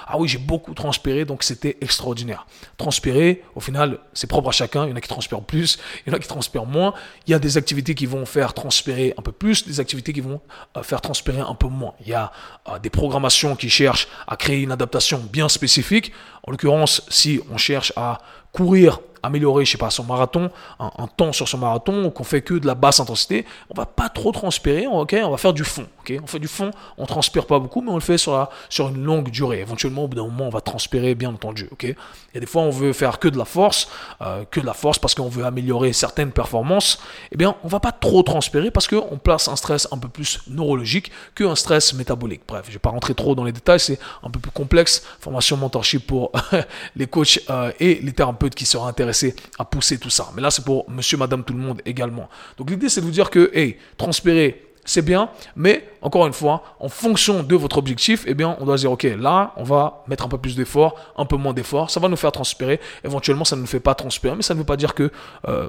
Ah 0.06 0.18
oui, 0.18 0.28
j'ai 0.28 0.38
beaucoup 0.38 0.74
transpiré, 0.74 1.24
donc 1.24 1.42
c'était 1.42 1.76
extraordinaire. 1.80 2.46
Transpirer, 2.76 3.42
au 3.54 3.60
final, 3.60 3.98
c'est 4.12 4.26
propre 4.26 4.48
à 4.48 4.52
chacun. 4.52 4.84
Il 4.86 4.90
y 4.90 4.92
en 4.92 4.96
a 4.96 5.00
qui 5.00 5.08
transpirent 5.08 5.42
plus, 5.42 5.78
il 6.04 6.10
y 6.10 6.14
en 6.14 6.16
a 6.16 6.20
qui 6.20 6.28
transpirent 6.28 6.66
moins. 6.66 6.94
Il 7.26 7.30
y 7.30 7.34
a 7.34 7.38
des 7.38 7.56
activités 7.56 7.94
qui 7.94 8.06
vont 8.06 8.26
faire 8.26 8.54
transpirer 8.54 9.14
un 9.18 9.22
peu 9.22 9.32
plus, 9.32 9.66
des 9.66 9.80
activités 9.80 10.12
qui 10.12 10.20
vont 10.20 10.40
euh, 10.76 10.82
faire 10.82 11.00
transpirer 11.00 11.40
un 11.40 11.54
peu 11.54 11.68
moins. 11.68 11.94
Il 12.00 12.08
y 12.08 12.14
a 12.14 12.32
euh, 12.68 12.78
des 12.78 12.90
programmations 12.90 13.56
qui 13.56 13.70
cherchent 13.70 14.08
à 14.26 14.36
créer 14.36 14.62
une 14.62 14.72
adaptation 14.72 15.18
bien 15.32 15.48
spécifique. 15.48 16.12
En 16.44 16.50
l'occurrence, 16.50 17.02
si 17.08 17.40
on 17.50 17.56
cherche 17.56 17.92
à 17.96 18.18
courir 18.52 19.00
améliorer, 19.22 19.64
je 19.64 19.72
sais 19.72 19.78
pas, 19.78 19.90
son 19.90 20.04
marathon, 20.04 20.50
un, 20.78 21.06
temps 21.06 21.32
sur 21.32 21.48
son 21.48 21.58
marathon, 21.58 22.04
ou 22.04 22.10
qu'on 22.10 22.24
fait 22.24 22.42
que 22.42 22.54
de 22.54 22.66
la 22.66 22.74
basse 22.74 23.00
intensité, 23.00 23.46
on 23.70 23.74
va 23.74 23.86
pas 23.86 24.08
trop 24.08 24.32
transpirer, 24.32 24.86
ok? 24.86 25.16
On 25.24 25.30
va 25.30 25.36
faire 25.36 25.52
du 25.52 25.64
fond, 25.64 25.86
ok? 26.00 26.14
On 26.22 26.26
fait 26.26 26.38
du 26.38 26.48
fond, 26.48 26.70
on 26.98 27.06
transpire 27.06 27.46
pas 27.46 27.58
beaucoup, 27.58 27.80
mais 27.80 27.90
on 27.90 27.96
le 27.96 28.00
fait 28.00 28.18
sur, 28.18 28.48
une 28.78 29.04
longue 29.04 29.30
durée. 29.30 29.51
Éventuellement, 29.60 30.04
au 30.04 30.08
bout 30.08 30.16
d'un 30.16 30.24
moment, 30.24 30.46
on 30.46 30.50
va 30.50 30.60
transpirer, 30.60 31.14
bien 31.14 31.30
entendu, 31.30 31.68
ok? 31.70 31.84
Il 31.84 31.94
y 32.34 32.36
a 32.36 32.40
des 32.40 32.46
fois, 32.46 32.62
on 32.62 32.70
veut 32.70 32.92
faire 32.92 33.18
que 33.18 33.28
de 33.28 33.38
la 33.38 33.44
force, 33.44 33.88
euh, 34.20 34.44
que 34.50 34.60
de 34.60 34.66
la 34.66 34.74
force 34.74 34.98
parce 34.98 35.14
qu'on 35.14 35.28
veut 35.28 35.44
améliorer 35.44 35.92
certaines 35.92 36.32
performances. 36.32 36.98
Eh 37.30 37.36
bien, 37.36 37.56
on 37.64 37.68
va 37.68 37.80
pas 37.80 37.92
trop 37.92 38.22
transpirer 38.22 38.70
parce 38.70 38.88
qu'on 38.88 39.18
place 39.18 39.48
un 39.48 39.56
stress 39.56 39.88
un 39.92 39.98
peu 39.98 40.08
plus 40.08 40.40
neurologique 40.48 41.10
qu'un 41.34 41.54
stress 41.54 41.94
métabolique. 41.94 42.42
Bref, 42.46 42.64
je 42.68 42.72
vais 42.72 42.78
pas 42.78 42.90
rentrer 42.90 43.14
trop 43.14 43.34
dans 43.34 43.44
les 43.44 43.52
détails, 43.52 43.80
c'est 43.80 43.98
un 44.22 44.30
peu 44.30 44.38
plus 44.38 44.50
complexe. 44.50 45.04
Formation 45.20 45.56
mentorship 45.56 46.06
pour 46.06 46.32
les 46.96 47.06
coachs 47.06 47.40
euh, 47.50 47.72
et 47.80 48.00
les 48.02 48.12
thérapeutes 48.12 48.54
qui 48.54 48.66
seraient 48.66 48.88
intéressés 48.88 49.34
à 49.58 49.64
pousser 49.64 49.98
tout 49.98 50.10
ça. 50.10 50.30
Mais 50.34 50.42
là, 50.42 50.50
c'est 50.50 50.64
pour 50.64 50.88
monsieur, 50.90 51.16
madame, 51.16 51.44
tout 51.44 51.54
le 51.54 51.60
monde 51.60 51.80
également. 51.84 52.28
Donc 52.56 52.70
l'idée, 52.70 52.88
c'est 52.88 53.00
de 53.00 53.06
vous 53.06 53.12
dire 53.12 53.30
que, 53.30 53.50
hey, 53.54 53.76
transpirer, 53.96 54.71
c'est 54.84 55.02
bien, 55.02 55.28
mais 55.54 55.88
encore 56.02 56.26
une 56.26 56.32
fois, 56.32 56.62
en 56.80 56.88
fonction 56.88 57.42
de 57.42 57.54
votre 57.54 57.78
objectif, 57.78 58.24
eh 58.26 58.34
bien, 58.34 58.56
on 58.60 58.64
doit 58.64 58.76
dire, 58.76 58.90
ok, 58.90 59.04
là, 59.18 59.52
on 59.56 59.62
va 59.62 60.02
mettre 60.08 60.24
un 60.24 60.28
peu 60.28 60.38
plus 60.38 60.56
d'effort, 60.56 60.96
un 61.16 61.24
peu 61.24 61.36
moins 61.36 61.52
d'effort, 61.52 61.90
ça 61.90 62.00
va 62.00 62.08
nous 62.08 62.16
faire 62.16 62.32
transpirer. 62.32 62.80
Éventuellement, 63.04 63.44
ça 63.44 63.54
ne 63.54 63.60
nous 63.60 63.66
fait 63.66 63.80
pas 63.80 63.94
transpirer, 63.94 64.34
mais 64.34 64.42
ça 64.42 64.54
ne 64.54 64.58
veut 64.58 64.64
pas 64.64 64.76
dire 64.76 64.94
que 64.94 65.12
euh, 65.48 65.68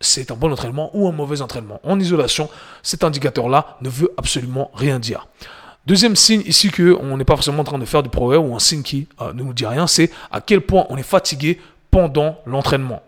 c'est 0.00 0.30
un 0.30 0.36
bon 0.36 0.52
entraînement 0.52 0.90
ou 0.94 1.08
un 1.08 1.12
mauvais 1.12 1.42
entraînement. 1.42 1.80
En 1.82 1.98
isolation, 1.98 2.48
cet 2.82 3.02
indicateur-là 3.02 3.76
ne 3.80 3.88
veut 3.88 4.12
absolument 4.16 4.70
rien 4.74 5.00
dire. 5.00 5.26
Deuxième 5.86 6.16
signe 6.16 6.42
ici 6.46 6.70
qu'on 6.70 7.16
n'est 7.16 7.24
pas 7.24 7.34
forcément 7.34 7.60
en 7.60 7.64
train 7.64 7.78
de 7.78 7.84
faire 7.84 8.02
du 8.02 8.08
progrès 8.08 8.38
ou 8.38 8.54
un 8.54 8.58
signe 8.58 8.82
qui 8.82 9.08
euh, 9.20 9.32
ne 9.32 9.42
nous 9.42 9.52
dit 9.52 9.66
rien, 9.66 9.86
c'est 9.86 10.10
à 10.30 10.40
quel 10.40 10.60
point 10.60 10.86
on 10.90 10.96
est 10.96 11.02
fatigué 11.02 11.60
pendant 11.90 12.38
l'entraînement. 12.46 13.02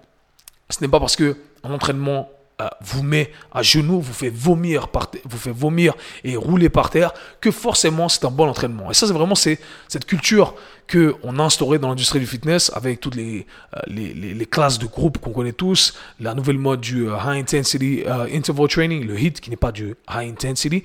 Ce 0.71 0.81
n'est 0.81 0.89
pas 0.89 1.01
parce 1.01 1.17
que 1.17 1.37
un 1.63 1.73
entraînement 1.73 2.29
euh, 2.63 2.69
vous 2.81 3.03
met 3.03 3.33
à 3.53 3.63
genoux, 3.63 4.01
vous 4.01 4.15
fait 4.15 4.31
vomir, 4.31 4.89
par 4.89 5.11
vous 5.25 5.37
fait 5.37 5.53
vomir 5.53 5.95
et 6.25 6.37
rouler 6.37 6.71
par 6.71 6.89
terre, 6.89 7.13
que 7.41 7.51
forcément 7.51 8.09
c'est 8.09 8.25
un 8.25 8.31
bon 8.31 8.49
entraînement. 8.49 8.91
Et 8.91 8.95
ça, 8.95 9.07
c'est 9.07 9.13
vraiment 9.13 9.35
cette 9.35 10.07
culture 10.07 10.55
qu'on 10.91 11.39
a 11.39 11.43
instauré 11.43 11.79
dans 11.79 11.89
l'industrie 11.89 12.21
du 12.21 12.27
fitness 12.27 12.71
avec 12.75 13.01
toutes 13.01 13.17
les, 13.17 13.47
euh, 13.75 13.81
les, 13.89 14.15
les, 14.15 14.47
classes 14.47 14.79
de 14.79 14.87
groupe 14.87 15.19
qu'on 15.19 15.33
connaît 15.33 15.53
tous, 15.53 15.95
la 16.21 16.35
nouvelle 16.35 16.59
mode 16.59 16.81
du 16.81 17.09
euh, 17.09 17.17
high 17.17 17.41
intensity 17.41 18.05
euh, 18.07 18.27
interval 18.33 18.69
training, 18.69 19.05
le 19.05 19.19
HIT 19.19 19.41
qui 19.41 19.51
n'est 19.51 19.57
pas 19.57 19.73
du 19.73 19.97
high 20.09 20.31
intensity, 20.31 20.85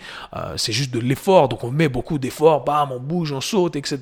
c'est 0.55 0.72
juste 0.72 0.91
de 0.91 1.00
l'effort, 1.00 1.50
donc 1.50 1.63
on 1.63 1.72
met 1.72 1.88
beaucoup 1.88 2.17
d'efforts, 2.17 2.63
bam, 2.63 2.91
on 2.91 3.00
bouge, 3.00 3.31
on 3.31 3.41
saute, 3.41 3.75
etc. 3.75 3.98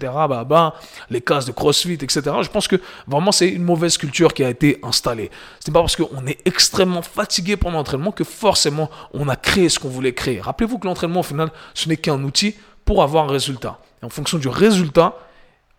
Bah, 0.48 0.76
les 1.10 1.22
classes 1.22 1.46
de 1.46 1.52
CrossFit, 1.52 1.94
etc. 1.94 2.22
Je 2.42 2.50
pense 2.50 2.68
que 2.68 2.78
vraiment 3.08 3.32
c'est 3.32 3.50
une 3.50 3.64
mauvaise 3.64 3.98
culture 3.98 4.34
qui 4.34 4.44
a 4.44 4.50
été 4.50 4.80
installée. 4.84 5.30
Ce 5.64 5.70
n'est 5.70 5.74
pas 5.74 5.82
parce 5.82 5.96
qu'on 5.96 6.26
est 6.28 6.40
extrêmement 6.46 7.02
fatigué 7.02 7.58
pendant 7.58 7.78
l'entraînement 7.78 8.12
que 8.12 8.24
forcément 8.24 8.90
on 9.14 9.28
a 9.28 9.36
créé 9.36 9.70
ce 9.70 9.80
qu'on 9.80 9.90
voulait 9.90 10.14
créer. 10.14 10.40
Rappelez-vous 10.40 10.80
que 10.80 10.88
l'entraînement 10.88 11.20
au 11.20 11.24
final 11.24 11.52
ce 11.74 11.90
n'est 11.90 11.98
qu'un 11.98 12.24
outil 12.24 12.56
pour 12.86 13.04
avoir 13.04 13.26
un 13.26 13.32
résultat. 13.32 13.80
Et 14.02 14.06
en 14.06 14.10
fonction 14.10 14.38
du 14.38 14.48
résultat, 14.48 15.16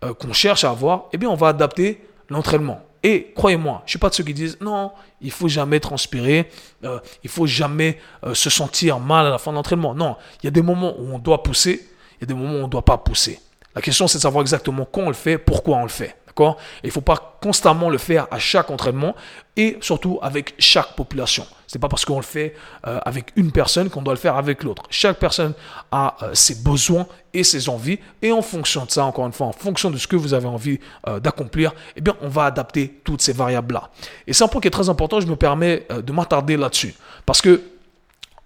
euh, 0.04 0.14
qu'on 0.14 0.32
cherche 0.32 0.64
à 0.64 0.70
avoir, 0.70 1.04
eh 1.12 1.18
bien, 1.18 1.28
on 1.28 1.34
va 1.34 1.48
adapter 1.48 2.02
l'entraînement. 2.28 2.80
Et 3.02 3.32
croyez-moi, 3.34 3.82
je 3.86 3.90
suis 3.90 3.98
pas 3.98 4.10
de 4.10 4.14
ceux 4.14 4.24
qui 4.24 4.34
disent 4.34 4.58
non, 4.60 4.92
il 5.20 5.30
faut 5.30 5.48
jamais 5.48 5.80
transpirer, 5.80 6.50
euh, 6.84 6.98
il 7.24 7.30
faut 7.30 7.46
jamais 7.46 7.98
euh, 8.24 8.34
se 8.34 8.50
sentir 8.50 8.98
mal 8.98 9.26
à 9.26 9.30
la 9.30 9.38
fin 9.38 9.50
de 9.50 9.56
l'entraînement. 9.56 9.94
Non, 9.94 10.16
il 10.42 10.46
y 10.46 10.48
a 10.48 10.50
des 10.50 10.62
moments 10.62 10.94
où 10.98 11.14
on 11.14 11.18
doit 11.18 11.42
pousser, 11.42 11.88
il 12.18 12.20
y 12.22 12.24
a 12.24 12.26
des 12.26 12.34
moments 12.34 12.54
où 12.54 12.62
on 12.62 12.66
ne 12.66 12.70
doit 12.70 12.84
pas 12.84 12.98
pousser. 12.98 13.40
La 13.74 13.80
question, 13.80 14.06
c'est 14.06 14.18
de 14.18 14.22
savoir 14.22 14.42
exactement 14.42 14.84
quand 14.84 15.02
on 15.02 15.08
le 15.08 15.14
fait, 15.14 15.38
pourquoi 15.38 15.78
on 15.78 15.82
le 15.82 15.88
fait. 15.88 16.16
Il 16.38 16.86
ne 16.86 16.90
faut 16.90 17.00
pas 17.00 17.38
constamment 17.40 17.90
le 17.90 17.98
faire 17.98 18.26
à 18.30 18.38
chaque 18.38 18.70
entraînement 18.70 19.14
et 19.56 19.78
surtout 19.80 20.18
avec 20.22 20.54
chaque 20.58 20.94
population. 20.94 21.46
Ce 21.66 21.76
n'est 21.76 21.80
pas 21.80 21.88
parce 21.88 22.04
qu'on 22.04 22.16
le 22.16 22.22
fait 22.22 22.54
euh, 22.86 22.98
avec 23.04 23.32
une 23.36 23.52
personne 23.52 23.90
qu'on 23.90 24.02
doit 24.02 24.14
le 24.14 24.18
faire 24.18 24.36
avec 24.36 24.62
l'autre. 24.62 24.82
Chaque 24.90 25.18
personne 25.18 25.54
a 25.92 26.16
euh, 26.22 26.34
ses 26.34 26.62
besoins 26.62 27.06
et 27.32 27.44
ses 27.44 27.68
envies 27.68 27.98
et 28.22 28.32
en 28.32 28.42
fonction 28.42 28.84
de 28.84 28.90
ça, 28.90 29.04
encore 29.04 29.26
une 29.26 29.32
fois, 29.32 29.46
en 29.46 29.52
fonction 29.52 29.90
de 29.90 29.96
ce 29.96 30.06
que 30.06 30.16
vous 30.16 30.34
avez 30.34 30.46
envie 30.46 30.80
euh, 31.06 31.20
d'accomplir, 31.20 31.72
eh 31.96 32.00
bien, 32.00 32.16
on 32.22 32.28
va 32.28 32.44
adapter 32.44 33.00
toutes 33.04 33.22
ces 33.22 33.32
variables-là. 33.32 33.90
Et 34.26 34.32
c'est 34.32 34.44
un 34.44 34.48
point 34.48 34.60
qui 34.60 34.68
est 34.68 34.72
très 34.72 34.88
important, 34.88 35.20
je 35.20 35.26
me 35.26 35.36
permets 35.36 35.86
de 35.90 36.12
m'attarder 36.12 36.56
là-dessus. 36.56 36.94
Parce 37.24 37.40
que 37.40 37.62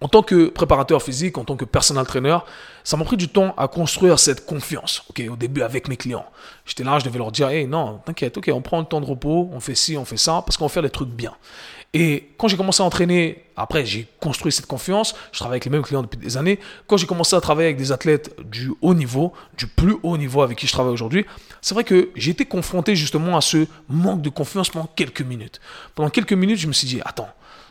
en 0.00 0.08
tant 0.08 0.22
que 0.22 0.48
préparateur 0.48 1.02
physique, 1.02 1.38
en 1.38 1.44
tant 1.44 1.56
que 1.56 1.64
personal 1.64 2.06
trainer, 2.06 2.38
ça 2.82 2.96
m'a 2.96 3.04
pris 3.04 3.16
du 3.16 3.28
temps 3.28 3.54
à 3.56 3.68
construire 3.68 4.18
cette 4.18 4.44
confiance. 4.44 5.02
Ok, 5.08 5.22
au 5.30 5.36
début 5.36 5.62
avec 5.62 5.88
mes 5.88 5.96
clients, 5.96 6.26
j'étais 6.66 6.84
là, 6.84 6.98
je 6.98 7.04
devais 7.04 7.18
leur 7.18 7.32
dire, 7.32 7.48
hey, 7.48 7.66
non, 7.66 8.00
t'inquiète, 8.04 8.36
ok, 8.36 8.50
on 8.52 8.60
prend 8.60 8.80
le 8.80 8.86
temps 8.86 9.00
de 9.00 9.06
repos, 9.06 9.48
on 9.52 9.60
fait 9.60 9.74
ci, 9.74 9.96
on 9.96 10.04
fait 10.04 10.16
ça, 10.16 10.42
parce 10.44 10.56
qu'on 10.56 10.68
faire 10.68 10.82
les 10.82 10.90
trucs 10.90 11.08
bien. 11.08 11.32
Et 11.96 12.30
quand 12.38 12.48
j'ai 12.48 12.56
commencé 12.56 12.82
à 12.82 12.86
entraîner, 12.86 13.44
après 13.56 13.86
j'ai 13.86 14.08
construit 14.18 14.50
cette 14.50 14.66
confiance, 14.66 15.14
je 15.30 15.38
travaille 15.38 15.54
avec 15.54 15.64
les 15.64 15.70
mêmes 15.70 15.82
clients 15.82 16.02
depuis 16.02 16.18
des 16.18 16.36
années. 16.36 16.58
Quand 16.88 16.96
j'ai 16.96 17.06
commencé 17.06 17.36
à 17.36 17.40
travailler 17.40 17.68
avec 17.68 17.76
des 17.76 17.92
athlètes 17.92 18.34
du 18.50 18.72
haut 18.82 18.94
niveau, 18.94 19.32
du 19.56 19.68
plus 19.68 19.94
haut 20.02 20.16
niveau 20.16 20.42
avec 20.42 20.58
qui 20.58 20.66
je 20.66 20.72
travaille 20.72 20.92
aujourd'hui, 20.92 21.24
c'est 21.62 21.72
vrai 21.72 21.84
que 21.84 22.10
j'ai 22.16 22.32
été 22.32 22.46
confronté 22.46 22.96
justement 22.96 23.36
à 23.36 23.40
ce 23.40 23.68
manque 23.88 24.22
de 24.22 24.28
confiance 24.28 24.70
pendant 24.70 24.88
quelques 24.96 25.22
minutes. 25.22 25.60
Pendant 25.94 26.10
quelques 26.10 26.32
minutes, 26.32 26.58
je 26.58 26.66
me 26.66 26.72
suis 26.72 26.88
dit, 26.88 27.00
attends, 27.04 27.28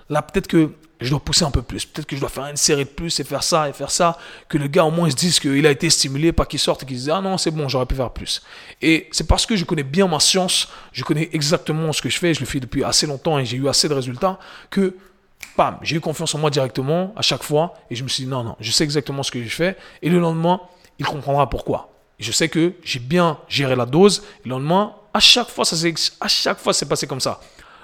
là 0.10 0.22
peut-être 0.22 0.48
que 0.48 0.72
je 1.04 1.10
dois 1.10 1.20
pousser 1.20 1.44
un 1.44 1.52
peu 1.52 1.62
plus. 1.62 1.86
Peut-être 1.86 2.08
que 2.08 2.16
je 2.16 2.22
dois 2.22 2.30
faire 2.30 2.46
une 2.46 2.56
série 2.56 2.86
de 2.86 2.90
plus 2.90 3.20
et 3.20 3.24
faire 3.24 3.44
ça 3.44 3.70
et 3.70 3.74
faire 3.74 3.92
ça. 3.92 4.18
Que 4.48 4.58
le 4.58 4.68
gars 4.68 4.86
au 4.86 4.92
moins 4.92 5.10
se 5.10 5.16
dise 5.16 5.40
qu'il 5.40 5.66
a 5.68 5.72
été 5.72 5.90
stimulé, 5.90 6.32
pas 6.32 6.46
qu'il 6.46 6.60
sorte 6.60 6.84
et 6.84 6.86
qu'il 6.86 6.98
se 6.98 7.04
dise 7.04 7.10
Ah 7.10 7.22
non, 7.22 7.38
c'est 7.38 7.52
bon, 7.52 7.68
j'aurais 7.68 7.86
pu 7.86 7.96
faire 7.96 8.12
plus. 8.12 8.42
Et 8.82 9.10
c'est 9.12 9.28
parce 9.28 9.46
que 9.46 9.56
je 9.56 9.66
connais 9.66 9.84
bien 9.84 10.08
ma 10.08 10.20
science, 10.20 10.70
je 10.92 11.04
connais 11.04 11.30
exactement 11.34 11.92
ce 11.92 12.02
que 12.02 12.10
je 12.10 12.18
fais, 12.18 12.34
je 12.34 12.40
le 12.40 12.46
fais 12.46 12.60
depuis 12.60 12.84
assez 12.84 13.06
longtemps 13.06 13.38
et 13.38 13.46
j'ai 13.46 13.58
eu 13.58 13.68
assez 13.68 13.90
de 13.90 13.94
résultats 13.94 14.40
que, 14.70 14.96
bam, 15.58 15.78
j'ai 15.82 15.98
eu 15.98 16.00
confiance 16.00 16.34
en 16.36 16.40
moi 16.40 16.50
directement 16.50 17.14
à 17.18 17.22
chaque 17.22 17.44
fois 17.44 17.74
et 17.90 17.96
je 17.96 18.04
me 18.04 18.10
suis 18.10 18.24
dit 18.24 18.30
Non, 18.30 18.44
non, 18.44 18.56
je 18.60 18.72
sais 18.72 18.84
exactement 18.84 19.24
ce 19.24 19.32
que 19.32 19.44
je 19.44 19.50
fais. 19.50 19.78
Et 20.02 20.10
le 20.10 20.20
lendemain, 20.20 20.62
il 21.00 21.06
comprendra 21.06 21.50
pourquoi. 21.50 21.90
je 22.20 22.32
sais 22.32 22.48
que 22.48 22.74
j'ai 22.84 23.00
bien 23.00 23.38
géré 23.50 23.76
la 23.76 23.86
dose. 23.86 24.24
Et 24.46 24.48
le 24.48 24.52
lendemain, 24.52 24.94
à 25.14 25.20
chaque 25.20 25.50
fois, 25.50 25.66
ça 25.66 25.76
à 26.22 26.28
chaque 26.28 26.60
fois, 26.60 26.74
c'est 26.74 26.88
passé 26.88 27.08
comme 27.08 27.20
ça 27.20 27.42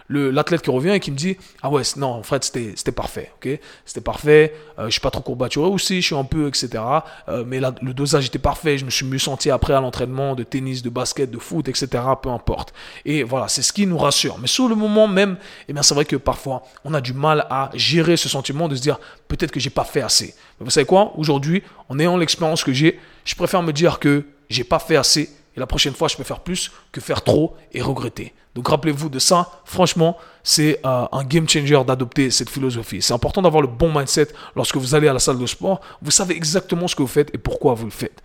l'athlète 0.09 0.61
qui 0.61 0.71
revient 0.71 0.89
et 0.89 0.99
qui 0.99 1.11
me 1.11 1.15
dit 1.15 1.37
Ah 1.61 1.69
ouais, 1.69 1.83
non, 1.97 2.07
en 2.07 2.23
fait, 2.23 2.43
c'était 2.43 2.91
parfait. 2.91 3.31
ok? 3.35 3.59
C'était 3.85 4.01
parfait. 4.01 4.53
Euh, 4.77 4.85
je 4.85 4.91
suis 4.91 5.01
pas 5.01 5.11
trop 5.11 5.21
courbaturé 5.21 5.67
aussi, 5.69 6.01
je 6.01 6.07
suis 6.07 6.15
un 6.15 6.23
peu, 6.23 6.47
etc. 6.47 6.83
Euh, 7.27 7.43
mais 7.45 7.59
le 7.59 7.93
dosage 7.93 8.25
était 8.25 8.39
parfait. 8.39 8.77
Je 8.77 8.85
me 8.85 8.89
suis 8.89 9.05
mieux 9.05 9.19
senti 9.19 9.51
après 9.51 9.73
à 9.73 9.81
l'entraînement 9.81 10.35
de 10.35 10.43
tennis, 10.43 10.81
de 10.81 10.89
basket, 10.89 11.29
de 11.29 11.37
foot, 11.37 11.67
etc. 11.67 11.87
Peu 12.21 12.29
importe. 12.29 12.73
Et 13.05 13.23
voilà, 13.23 13.47
c'est 13.47 13.61
ce 13.61 13.71
qui 13.71 13.85
nous 13.85 13.97
rassure. 13.97 14.37
Mais 14.39 14.47
sur 14.47 14.67
le 14.67 14.75
moment 14.75 15.07
même, 15.07 15.37
eh 15.67 15.73
bien, 15.73 15.83
c'est 15.83 15.93
vrai 15.93 16.05
que 16.05 16.15
parfois, 16.15 16.63
on 16.83 16.93
a 16.93 17.01
du 17.01 17.13
mal 17.13 17.45
à 17.49 17.69
gérer 17.73 18.17
ce 18.17 18.29
sentiment 18.29 18.67
de 18.67 18.75
se 18.75 18.81
dire 18.81 18.99
peut-être 19.27 19.51
que 19.51 19.59
j'ai 19.59 19.69
pas 19.69 19.83
fait 19.83 20.01
assez. 20.01 20.35
Vous 20.59 20.69
savez 20.69 20.85
quoi? 20.85 21.13
Aujourd'hui, 21.17 21.63
en 21.87 21.99
ayant 21.99 22.17
l'expérience 22.17 22.63
que 22.63 22.73
j'ai, 22.73 22.99
je 23.25 23.35
préfère 23.35 23.63
me 23.63 23.71
dire 23.71 23.99
que 23.99 24.25
j'ai 24.49 24.63
pas 24.63 24.79
fait 24.79 24.95
assez 24.95 25.29
et 25.59 25.61
la 25.61 25.67
prochaine 25.67 25.93
fois, 25.93 26.07
je 26.07 26.15
peux 26.15 26.23
faire 26.23 26.39
plus 26.39 26.71
que 26.93 27.01
faire 27.01 27.21
trop 27.21 27.57
et 27.73 27.81
regretter. 27.81 28.33
Donc 28.55 28.69
rappelez-vous 28.69 29.09
de 29.09 29.19
ça. 29.19 29.51
Franchement, 29.65 30.17
c'est 30.41 30.79
euh, 30.85 31.05
un 31.11 31.23
game 31.25 31.49
changer 31.49 31.81
d'adopter 31.85 32.31
cette 32.31 32.49
philosophie. 32.49 33.01
C'est 33.01 33.13
important 33.13 33.41
d'avoir 33.41 33.61
le 33.61 33.67
bon 33.67 33.91
mindset 33.91 34.29
lorsque 34.55 34.77
vous 34.77 34.95
allez 34.95 35.09
à 35.09 35.13
la 35.13 35.19
salle 35.19 35.37
de 35.37 35.45
sport. 35.45 35.81
Vous 36.01 36.11
savez 36.11 36.33
exactement 36.33 36.87
ce 36.87 36.95
que 36.95 37.01
vous 37.01 37.09
faites 37.09 37.35
et 37.35 37.37
pourquoi 37.37 37.73
vous 37.73 37.83
le 37.83 37.91
faites. 37.91 38.23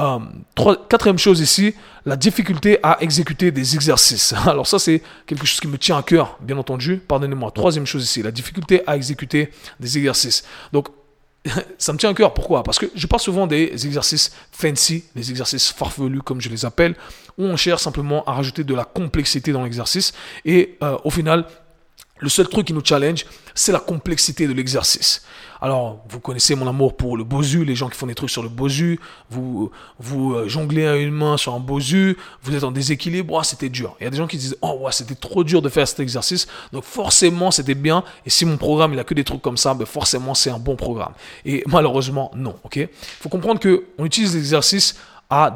Euh, 0.00 0.20
quatrième 0.88 1.18
chose 1.18 1.40
ici, 1.40 1.74
la 2.06 2.14
difficulté 2.14 2.78
à 2.84 2.98
exécuter 3.00 3.50
des 3.50 3.74
exercices. 3.74 4.32
Alors 4.46 4.68
ça, 4.68 4.78
c'est 4.78 5.02
quelque 5.26 5.44
chose 5.44 5.58
qui 5.58 5.66
me 5.66 5.78
tient 5.78 5.98
à 5.98 6.02
cœur, 6.04 6.38
bien 6.40 6.58
entendu. 6.58 6.96
Pardonnez-moi. 6.96 7.50
Troisième 7.50 7.86
chose 7.86 8.04
ici, 8.04 8.22
la 8.22 8.30
difficulté 8.30 8.82
à 8.86 8.94
exécuter 8.94 9.50
des 9.80 9.98
exercices. 9.98 10.44
Donc 10.72 10.88
ça 11.78 11.92
me 11.92 11.98
tient 11.98 12.10
à 12.10 12.14
cœur. 12.14 12.34
Pourquoi? 12.34 12.62
Parce 12.62 12.78
que 12.78 12.86
je 12.94 13.06
parle 13.06 13.20
souvent 13.20 13.46
des 13.46 13.86
exercices 13.86 14.32
fancy, 14.52 15.04
des 15.14 15.30
exercices 15.30 15.70
farfelus 15.72 16.22
comme 16.22 16.40
je 16.40 16.48
les 16.48 16.64
appelle, 16.64 16.94
où 17.38 17.44
on 17.44 17.56
cherche 17.56 17.82
simplement 17.82 18.24
à 18.24 18.32
rajouter 18.32 18.64
de 18.64 18.74
la 18.74 18.84
complexité 18.84 19.52
dans 19.52 19.64
l'exercice. 19.64 20.12
Et 20.44 20.76
euh, 20.82 20.96
au 21.04 21.10
final, 21.10 21.46
le 22.22 22.28
seul 22.28 22.48
truc 22.48 22.66
qui 22.68 22.72
nous 22.72 22.84
challenge, 22.84 23.26
c'est 23.54 23.72
la 23.72 23.80
complexité 23.80 24.46
de 24.46 24.52
l'exercice. 24.52 25.22
Alors, 25.60 26.04
vous 26.08 26.18
connaissez 26.18 26.54
mon 26.54 26.66
amour 26.66 26.96
pour 26.96 27.16
le 27.16 27.22
bosu, 27.22 27.64
les 27.64 27.74
gens 27.74 27.88
qui 27.88 27.96
font 27.96 28.06
des 28.06 28.14
trucs 28.14 28.30
sur 28.30 28.42
le 28.42 28.48
bosu, 28.48 28.98
vous, 29.30 29.70
vous 29.98 30.34
euh, 30.34 30.48
jonglez 30.48 30.86
à 30.86 30.96
une 30.96 31.12
main 31.12 31.36
sur 31.36 31.54
un 31.54 31.60
bosu, 31.60 32.16
vous 32.42 32.54
êtes 32.54 32.64
en 32.64 32.72
déséquilibre, 32.72 33.44
c'était 33.44 33.68
dur. 33.68 33.94
Il 34.00 34.04
y 34.04 34.06
a 34.06 34.10
des 34.10 34.16
gens 34.16 34.26
qui 34.26 34.38
disent, 34.38 34.56
oh 34.60 34.78
ouais, 34.80 34.92
c'était 34.92 35.14
trop 35.14 35.44
dur 35.44 35.62
de 35.62 35.68
faire 35.68 35.86
cet 35.86 36.00
exercice, 36.00 36.48
donc 36.72 36.84
forcément 36.84 37.50
c'était 37.50 37.76
bien, 37.76 38.02
et 38.26 38.30
si 38.30 38.44
mon 38.44 38.56
programme 38.56 38.92
il 38.92 38.98
a 38.98 39.04
que 39.04 39.14
des 39.14 39.24
trucs 39.24 39.42
comme 39.42 39.56
ça, 39.56 39.74
ben 39.74 39.86
forcément 39.86 40.34
c'est 40.34 40.50
un 40.50 40.58
bon 40.58 40.74
programme. 40.74 41.12
Et 41.44 41.62
malheureusement, 41.66 42.32
non, 42.34 42.56
ok? 42.64 42.76
Il 42.76 42.88
faut 43.20 43.28
comprendre 43.28 43.60
qu'on 43.60 44.04
utilise 44.04 44.34
l'exercice 44.34 44.96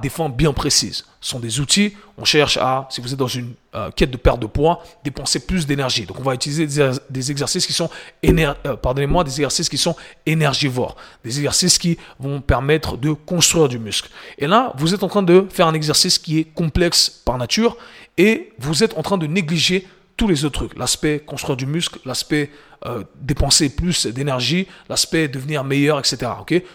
des 0.00 0.08
fins 0.08 0.28
bien 0.28 0.52
précises. 0.52 1.04
Ce 1.20 1.30
sont 1.30 1.40
des 1.40 1.60
outils, 1.60 1.94
on 2.18 2.24
cherche 2.24 2.56
à, 2.56 2.86
si 2.90 3.00
vous 3.00 3.12
êtes 3.12 3.18
dans 3.18 3.26
une 3.26 3.52
euh, 3.74 3.90
quête 3.90 4.10
de 4.10 4.16
perte 4.16 4.40
de 4.40 4.46
poids, 4.46 4.82
dépenser 5.04 5.40
plus 5.40 5.66
d'énergie. 5.66 6.06
Donc 6.06 6.18
on 6.18 6.22
va 6.22 6.34
utiliser 6.34 6.66
des, 7.10 7.30
exercices 7.30 7.66
qui 7.66 7.72
sont, 7.72 7.90
euh, 8.24 8.54
pardonnez-moi, 8.80 9.24
des 9.24 9.32
exercices 9.32 9.68
qui 9.68 9.76
sont 9.76 9.96
énergivores, 10.24 10.96
des 11.24 11.36
exercices 11.38 11.78
qui 11.78 11.98
vont 12.18 12.40
permettre 12.40 12.96
de 12.96 13.12
construire 13.12 13.68
du 13.68 13.78
muscle. 13.78 14.08
Et 14.38 14.46
là, 14.46 14.72
vous 14.76 14.94
êtes 14.94 15.02
en 15.02 15.08
train 15.08 15.22
de 15.22 15.46
faire 15.50 15.66
un 15.66 15.74
exercice 15.74 16.18
qui 16.18 16.38
est 16.38 16.44
complexe 16.44 17.10
par 17.10 17.36
nature 17.36 17.76
et 18.16 18.52
vous 18.58 18.82
êtes 18.82 18.96
en 18.96 19.02
train 19.02 19.18
de 19.18 19.26
négliger 19.26 19.86
tous 20.16 20.28
les 20.28 20.44
autres 20.44 20.66
trucs. 20.66 20.78
L'aspect 20.78 21.20
construire 21.20 21.56
du 21.56 21.66
muscle, 21.66 21.98
l'aspect 22.04 22.50
euh, 22.86 23.04
dépenser 23.20 23.68
plus 23.68 24.06
d'énergie, 24.06 24.66
l'aspect 24.88 25.28
devenir 25.28 25.64
meilleur, 25.64 25.98
etc. 25.98 26.30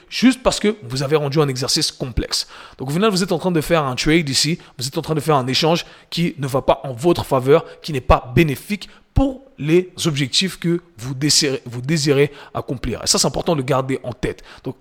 Juste 0.09 0.43
parce 0.43 0.59
que 0.59 0.75
vous 0.83 1.03
avez 1.03 1.15
rendu 1.15 1.39
un 1.39 1.47
exercice 1.47 1.91
complexe. 1.91 2.47
Donc 2.77 2.89
au 2.89 2.91
final, 2.91 3.09
vous 3.09 3.23
êtes 3.23 3.31
en 3.31 3.39
train 3.39 3.51
de 3.51 3.61
faire 3.61 3.83
un 3.83 3.95
trade 3.95 4.29
ici, 4.29 4.59
vous 4.77 4.87
êtes 4.87 4.97
en 4.97 5.01
train 5.01 5.15
de 5.15 5.19
faire 5.19 5.35
un 5.35 5.47
échange 5.47 5.85
qui 6.09 6.35
ne 6.37 6.47
va 6.47 6.61
pas 6.61 6.81
en 6.83 6.93
votre 6.93 7.25
faveur, 7.25 7.65
qui 7.81 7.93
n'est 7.93 8.01
pas 8.01 8.31
bénéfique 8.35 8.89
pour 9.13 9.43
les 9.57 9.91
objectifs 10.05 10.57
que 10.57 10.81
vous 10.97 11.13
désirez, 11.13 11.61
vous 11.65 11.81
désirez 11.81 12.31
accomplir. 12.53 13.01
Et 13.03 13.07
ça, 13.07 13.17
c'est 13.19 13.27
important 13.27 13.55
de 13.55 13.61
garder 13.61 13.99
en 14.03 14.13
tête. 14.13 14.43
Donc 14.63 14.75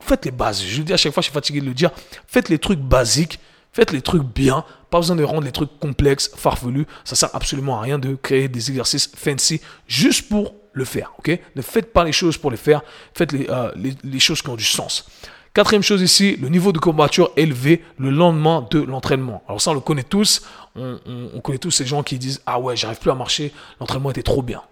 faites 0.00 0.24
les 0.24 0.30
bases. 0.30 0.62
Je 0.62 0.78
le 0.78 0.84
dis 0.84 0.92
à 0.92 0.96
chaque 0.96 1.12
fois, 1.12 1.20
je 1.20 1.26
suis 1.26 1.34
fatigué 1.34 1.60
de 1.60 1.66
le 1.66 1.74
dire. 1.74 1.90
Faites 2.26 2.48
les 2.48 2.58
trucs 2.58 2.80
basiques 2.80 3.38
Faites 3.76 3.92
les 3.92 4.00
trucs 4.00 4.22
bien, 4.22 4.64
pas 4.88 5.00
besoin 5.00 5.16
de 5.16 5.22
rendre 5.22 5.42
les 5.42 5.52
trucs 5.52 5.78
complexes, 5.78 6.30
farfelus. 6.34 6.86
Ça 7.04 7.14
sert 7.14 7.28
absolument 7.34 7.76
à 7.76 7.82
rien 7.82 7.98
de 7.98 8.14
créer 8.14 8.48
des 8.48 8.70
exercices 8.70 9.12
fancy 9.14 9.60
juste 9.86 10.30
pour 10.30 10.54
le 10.72 10.86
faire. 10.86 11.12
Ok? 11.18 11.38
Ne 11.54 11.60
faites 11.60 11.92
pas 11.92 12.02
les 12.02 12.12
choses 12.12 12.38
pour 12.38 12.50
les 12.50 12.56
faire, 12.56 12.80
faites 13.12 13.34
euh, 13.34 13.70
les, 14.02 14.18
choses 14.18 14.40
qui 14.40 14.48
ont 14.48 14.56
du 14.56 14.64
sens. 14.64 15.04
Quatrième 15.52 15.82
chose 15.82 16.00
ici, 16.00 16.36
le 16.36 16.48
niveau 16.48 16.72
de 16.72 16.78
courbature 16.78 17.32
élevé 17.36 17.84
le 17.98 18.08
lendemain 18.08 18.66
de 18.70 18.80
l'entraînement. 18.80 19.42
Alors 19.46 19.60
ça, 19.60 19.72
on 19.72 19.74
le 19.74 19.80
connaît 19.80 20.04
tous. 20.04 20.46
On, 20.74 20.98
on 21.34 21.40
connaît 21.42 21.58
tous 21.58 21.70
ces 21.70 21.84
gens 21.84 22.02
qui 22.02 22.18
disent 22.18 22.40
Ah 22.46 22.58
ouais, 22.58 22.76
j'arrive 22.76 22.98
plus 22.98 23.10
à 23.10 23.14
marcher, 23.14 23.52
l'entraînement 23.78 24.10
était 24.10 24.22
trop 24.22 24.40
bien. 24.40 24.62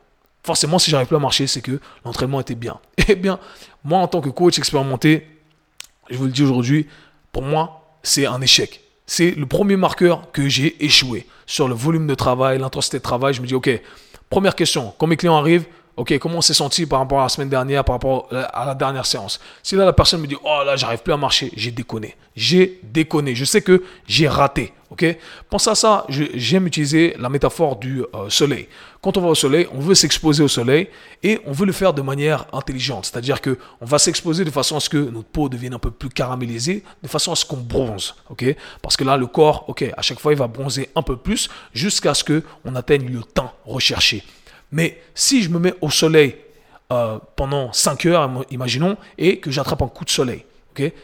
Forcément, 0.43 0.79
si 0.79 0.91
j'arrive 0.91 1.09
plus 1.09 1.17
à 1.17 1.21
marcher, 1.21 1.47
c'est 1.47 1.61
que 1.61 1.79
l'entraînement 2.07 2.41
était 2.41 2.55
bien. 2.55 2.81
Eh 3.09 3.17
bien, 3.17 3.39
moi, 3.85 3.99
en 3.99 4.09
tant 4.09 4.23
que 4.23 4.31
coach 4.31 4.57
expérimenté, 4.57 5.27
je 6.09 6.17
vous 6.17 6.25
le 6.25 6.31
dis 6.31 6.43
aujourd'hui, 6.43 6.87
pour 7.33 7.43
moi, 7.43 7.99
c'est 8.03 8.25
un 8.25 8.41
échec 8.41 8.81
c'est 9.07 9.33
le 9.33 9.47
premier 9.47 9.77
marqueur 9.77 10.31
que 10.33 10.49
j'ai 10.49 10.85
échoué 10.85 11.27
sur 11.47 11.69
le 11.69 11.75
volume 11.75 12.07
de 12.07 12.15
travail, 12.15 12.59
l'intensité 12.59 12.99
de 12.99 13.03
travail. 13.03 13.35
Je 13.35 13.43
me 13.43 13.47
dis, 13.47 13.55
OK, 13.55 13.71
première 14.31 14.55
question, 14.55 14.95
quand 14.99 15.07
mes 15.07 15.17
clients 15.17 15.37
arrivent, 15.37 15.67
OK, 15.97 16.19
comment 16.19 16.39
on 16.39 16.41
s'est 16.41 16.55
senti 16.55 16.87
par 16.87 16.99
rapport 16.99 17.21
à 17.21 17.25
la 17.25 17.29
semaine 17.29 17.49
dernière, 17.49 17.85
par 17.85 17.95
rapport 17.95 18.29
à 18.33 18.67
la 18.67 18.75
dernière 18.75 19.07
séance? 19.07 19.41
Si 19.63 19.77
là, 19.77 19.85
la 19.85 19.93
personne 19.93 20.21
me 20.21 20.27
dit, 20.27 20.37
oh 20.43 20.63
là, 20.65 20.75
j'arrive 20.75 21.03
plus 21.03 21.13
à 21.13 21.17
marcher, 21.17 21.53
j'ai 21.57 21.71
déconné. 21.71 22.17
J'ai 22.35 22.81
déconné. 22.83 23.35
Je 23.37 23.45
sais 23.45 23.63
que 23.63 23.85
j'ai 24.07 24.27
raté. 24.27 24.73
OK? 24.91 25.05
Pense 25.51 25.69
à 25.69 25.75
ça. 25.75 26.05
J'aime 26.09 26.67
utiliser 26.67 27.15
la 27.19 27.29
métaphore 27.29 27.77
du 27.77 28.03
euh, 28.03 28.29
soleil. 28.29 28.69
Quand 29.01 29.17
on 29.17 29.21
va 29.21 29.29
au 29.29 29.35
soleil, 29.35 29.69
on 29.73 29.81
veut 29.81 29.95
s'exposer 29.95 30.43
au 30.43 30.49
soleil 30.49 30.89
et 31.23 31.41
on 31.47 31.53
veut 31.53 31.67
le 31.67 31.73
faire 31.73 31.93
de 31.93 32.03
manière 32.03 32.47
intelligente. 32.53 33.07
C'est-à-dire 33.07 33.41
que 33.41 33.59
on 33.81 33.87
va 33.87 33.99
s'exposer 33.99 34.45
de 34.45 34.51
façon 34.51 34.77
à 34.77 34.81
ce 34.81 34.89
que 34.89 34.97
notre 34.97 35.29
peau 35.29 35.49
devienne 35.49 35.75
un 35.75 35.79
peu 35.79 35.91
plus 35.91 36.09
caramélisée, 36.09 36.83
de 37.03 37.09
façon 37.09 37.33
à 37.33 37.37
ce 37.37 37.45
qu'on 37.45 37.57
bronze. 37.57 38.15
OK? 38.31 38.45
Parce 38.83 38.97
que 38.97 39.05
là, 39.05 39.17
le 39.17 39.27
corps, 39.27 39.65
OK, 39.69 39.85
à 39.97 40.03
chaque 40.03 40.21
fois, 40.21 40.33
il 40.33 40.39
va 40.39 40.47
bronzer 40.49 40.89
un 40.97 41.03
peu 41.03 41.17
plus 41.17 41.49
jusqu'à 41.73 42.15
ce 42.15 42.25
qu'on 42.25 42.75
atteigne 42.75 43.09
le 43.13 43.23
temps 43.23 43.53
recherché. 43.65 44.25
Mais 44.75 45.01
si 45.15 45.41
je 45.41 45.51
me 45.51 45.61
mets 45.61 45.73
au 45.81 45.89
soleil 45.89 46.35
euh, 46.93 47.19
pendant 47.37 47.73
5 47.73 48.07
heures, 48.07 48.29
imaginons, 48.51 48.97
et 49.17 49.39
que 49.39 49.53
j'attrape 49.53 49.83
un 49.83 49.87
coup 49.87 50.05
de 50.05 50.11
soleil, 50.11 50.45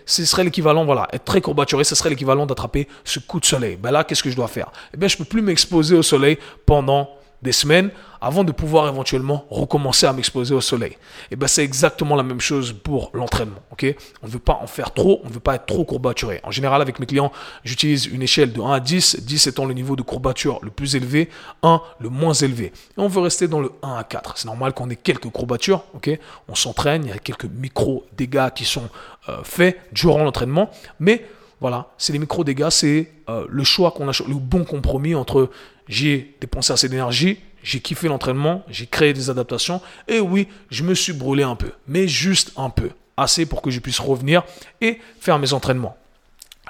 ce 0.04 0.24
serait 0.24 0.42
l'équivalent, 0.42 0.84
voilà, 0.84 1.08
être 1.12 1.24
très 1.24 1.40
courbaturé, 1.40 1.84
ce 1.84 1.94
serait 1.94 2.10
l'équivalent 2.10 2.46
d'attraper 2.46 2.88
ce 3.04 3.20
coup 3.20 3.38
de 3.38 3.44
soleil. 3.44 3.76
Ben 3.76 3.92
là, 3.92 4.02
qu'est-ce 4.02 4.24
que 4.24 4.30
je 4.30 4.34
dois 4.34 4.48
faire? 4.48 4.72
Eh 4.92 4.96
bien, 4.96 5.06
je 5.06 5.14
ne 5.14 5.18
peux 5.18 5.24
plus 5.24 5.40
m'exposer 5.40 5.94
au 5.94 6.02
soleil 6.02 6.36
pendant 6.66 7.10
des 7.42 7.52
semaines 7.52 7.90
avant 8.20 8.44
de 8.44 8.52
pouvoir 8.52 8.86
éventuellement 8.88 9.46
recommencer 9.50 10.06
à 10.06 10.12
m'exposer 10.12 10.54
au 10.54 10.60
soleil. 10.60 10.98
Et 11.30 11.36
ben 11.36 11.46
c'est 11.46 11.64
exactement 11.64 12.16
la 12.16 12.22
même 12.22 12.40
chose 12.40 12.72
pour 12.72 13.10
l'entraînement. 13.14 13.62
On 14.22 14.26
ne 14.26 14.30
veut 14.30 14.38
pas 14.38 14.58
en 14.62 14.66
faire 14.66 14.92
trop, 14.92 15.20
on 15.24 15.28
ne 15.28 15.32
veut 15.32 15.40
pas 15.40 15.54
être 15.54 15.64
trop 15.64 15.84
courbaturé. 15.84 16.40
En 16.44 16.50
général, 16.50 16.82
avec 16.82 16.98
mes 16.98 17.06
clients, 17.06 17.32
j'utilise 17.64 18.06
une 18.06 18.22
échelle 18.22 18.52
de 18.52 18.60
1 18.60 18.72
à 18.72 18.80
10, 18.80 19.22
10 19.22 19.46
étant 19.46 19.64
le 19.64 19.72
niveau 19.72 19.96
de 19.96 20.02
courbature 20.02 20.58
le 20.62 20.70
plus 20.70 20.96
élevé, 20.96 21.30
1 21.62 21.80
le 21.98 22.08
moins 22.10 22.34
élevé. 22.34 22.66
Et 22.66 23.00
on 23.00 23.08
veut 23.08 23.22
rester 23.22 23.48
dans 23.48 23.60
le 23.60 23.72
1 23.82 23.96
à 23.96 24.04
4. 24.04 24.36
C'est 24.36 24.46
normal 24.46 24.74
qu'on 24.74 24.90
ait 24.90 24.96
quelques 24.96 25.30
courbatures. 25.30 25.84
On 26.48 26.54
s'entraîne, 26.54 27.04
il 27.04 27.08
y 27.08 27.12
a 27.12 27.18
quelques 27.18 27.46
micro 27.46 28.04
dégâts 28.16 28.50
qui 28.54 28.64
sont 28.66 28.88
euh, 29.28 29.42
faits 29.44 29.80
durant 29.92 30.24
l'entraînement, 30.24 30.70
mais 30.98 31.24
voilà, 31.60 31.88
c'est 31.98 32.14
les 32.14 32.18
micro-dégâts, 32.18 32.70
c'est 32.70 33.12
euh, 33.28 33.46
le 33.48 33.64
choix 33.64 33.90
qu'on 33.90 34.08
a, 34.08 34.12
le 34.26 34.34
bon 34.34 34.64
compromis 34.64 35.14
entre 35.14 35.50
j'ai 35.90 36.36
dépensé 36.40 36.72
assez 36.72 36.88
d'énergie, 36.88 37.40
j'ai 37.62 37.80
kiffé 37.80 38.08
l'entraînement, 38.08 38.64
j'ai 38.68 38.86
créé 38.86 39.12
des 39.12 39.28
adaptations, 39.28 39.82
et 40.08 40.20
oui, 40.20 40.48
je 40.70 40.84
me 40.84 40.94
suis 40.94 41.12
brûlé 41.12 41.42
un 41.42 41.56
peu, 41.56 41.72
mais 41.88 42.08
juste 42.08 42.52
un 42.56 42.70
peu, 42.70 42.90
assez 43.16 43.44
pour 43.44 43.60
que 43.60 43.70
je 43.70 43.80
puisse 43.80 43.98
revenir 43.98 44.44
et 44.80 45.00
faire 45.20 45.38
mes 45.38 45.52
entraînements. 45.52 45.96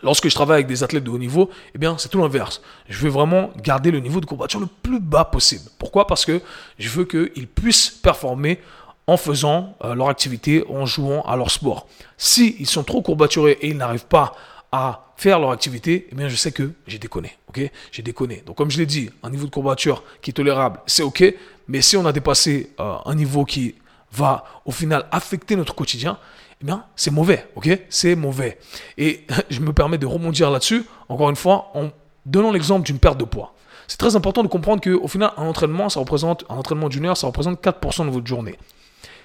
Lorsque 0.03 0.29
je 0.29 0.35
travaille 0.35 0.55
avec 0.55 0.67
des 0.67 0.83
athlètes 0.83 1.05
de 1.05 1.11
haut 1.11 1.19
niveau, 1.19 1.51
eh 1.75 1.79
bien, 1.79 1.99
c'est 1.99 2.09
tout 2.09 2.19
l'inverse. 2.19 2.63
Je 2.89 2.99
veux 3.01 3.11
vraiment 3.11 3.51
garder 3.63 3.91
le 3.91 4.01
niveau 4.01 4.21
de 4.21 4.27
courbature 4.27 4.59
le 4.59 4.67
plus 4.67 4.99
bas 4.99 5.27
possible. 5.27 5.69
Pourquoi? 5.79 6.07
Parce 6.07 6.25
que 6.25 6.41
je 6.79 6.89
veux 6.89 7.05
qu'ils 7.05 7.47
puissent 7.47 7.91
performer 7.91 8.61
en 9.07 9.19
faisant 9.19 9.77
euh, 9.85 9.95
leur 9.95 10.09
activité, 10.09 10.65
en 10.71 10.87
jouant 10.87 11.21
à 11.23 11.37
leur 11.37 11.51
sport. 11.51 11.87
Si 12.17 12.57
ils 12.59 12.67
sont 12.67 12.85
trop 12.85 13.03
courbaturés 13.03 13.59
et 13.61 13.69
ils 13.69 13.77
n'arrivent 13.77 14.07
pas 14.07 14.33
à 14.73 15.13
faire 15.17 15.39
leur 15.39 15.51
activité, 15.51 16.09
eh 16.11 16.15
bien, 16.15 16.29
je 16.29 16.37
sais 16.37 16.53
que 16.53 16.73
j'ai 16.87 16.99
déconné. 16.99 17.37
Ok, 17.51 17.61
j'ai 17.91 18.03
déconné. 18.03 18.45
Donc, 18.47 18.57
comme 18.57 18.71
je 18.71 18.79
l'ai 18.79 18.87
dit, 18.87 19.11
un 19.25 19.31
niveau 19.31 19.45
de 19.45 19.51
courbature 19.51 20.05
qui 20.23 20.31
est 20.31 20.33
tolérable, 20.33 20.79
c'est 20.87 21.03
ok. 21.03 21.35
Mais 21.67 21.83
si 21.83 21.97
on 21.97 22.07
a 22.07 22.13
dépassé 22.13 22.71
euh, 22.79 22.95
un 23.05 23.15
niveau 23.17 23.45
qui 23.45 23.75
va 24.13 24.45
au 24.65 24.71
final 24.71 25.07
affecter 25.11 25.57
notre 25.57 25.75
quotidien, 25.75 26.17
eh 26.63 26.65
bien, 26.65 26.85
c'est 26.95 27.11
mauvais. 27.11 27.49
Ok, 27.57 27.69
c'est 27.89 28.15
mauvais. 28.15 28.61
Et 28.97 29.27
je 29.51 29.59
me 29.59 29.73
permets 29.73 29.99
de 29.99 30.07
rebondir 30.07 30.49
là-dessus. 30.49 30.85
Encore 31.09 31.29
une 31.29 31.35
fois, 31.35 31.73
en 31.75 31.91
donnant 32.25 32.53
l'exemple 32.53 32.87
d'une 32.87 33.01
perte 33.01 33.19
de 33.19 33.25
poids. 33.25 33.53
C'est 33.89 33.99
très 33.99 34.15
important 34.15 34.45
de 34.45 34.49
comprendre 34.49 34.81
qu'au 34.81 35.09
final, 35.09 35.33
un 35.37 35.47
entraînement, 35.49 35.89
ça 35.89 35.99
représente 35.99 36.45
un 36.49 36.55
entraînement 36.55 36.89
d'une 36.89 37.05
heure, 37.05 37.17
ça 37.17 37.27
représente 37.27 37.61
4% 37.61 38.07
de 38.07 38.11
votre 38.11 38.29
journée 38.29 38.57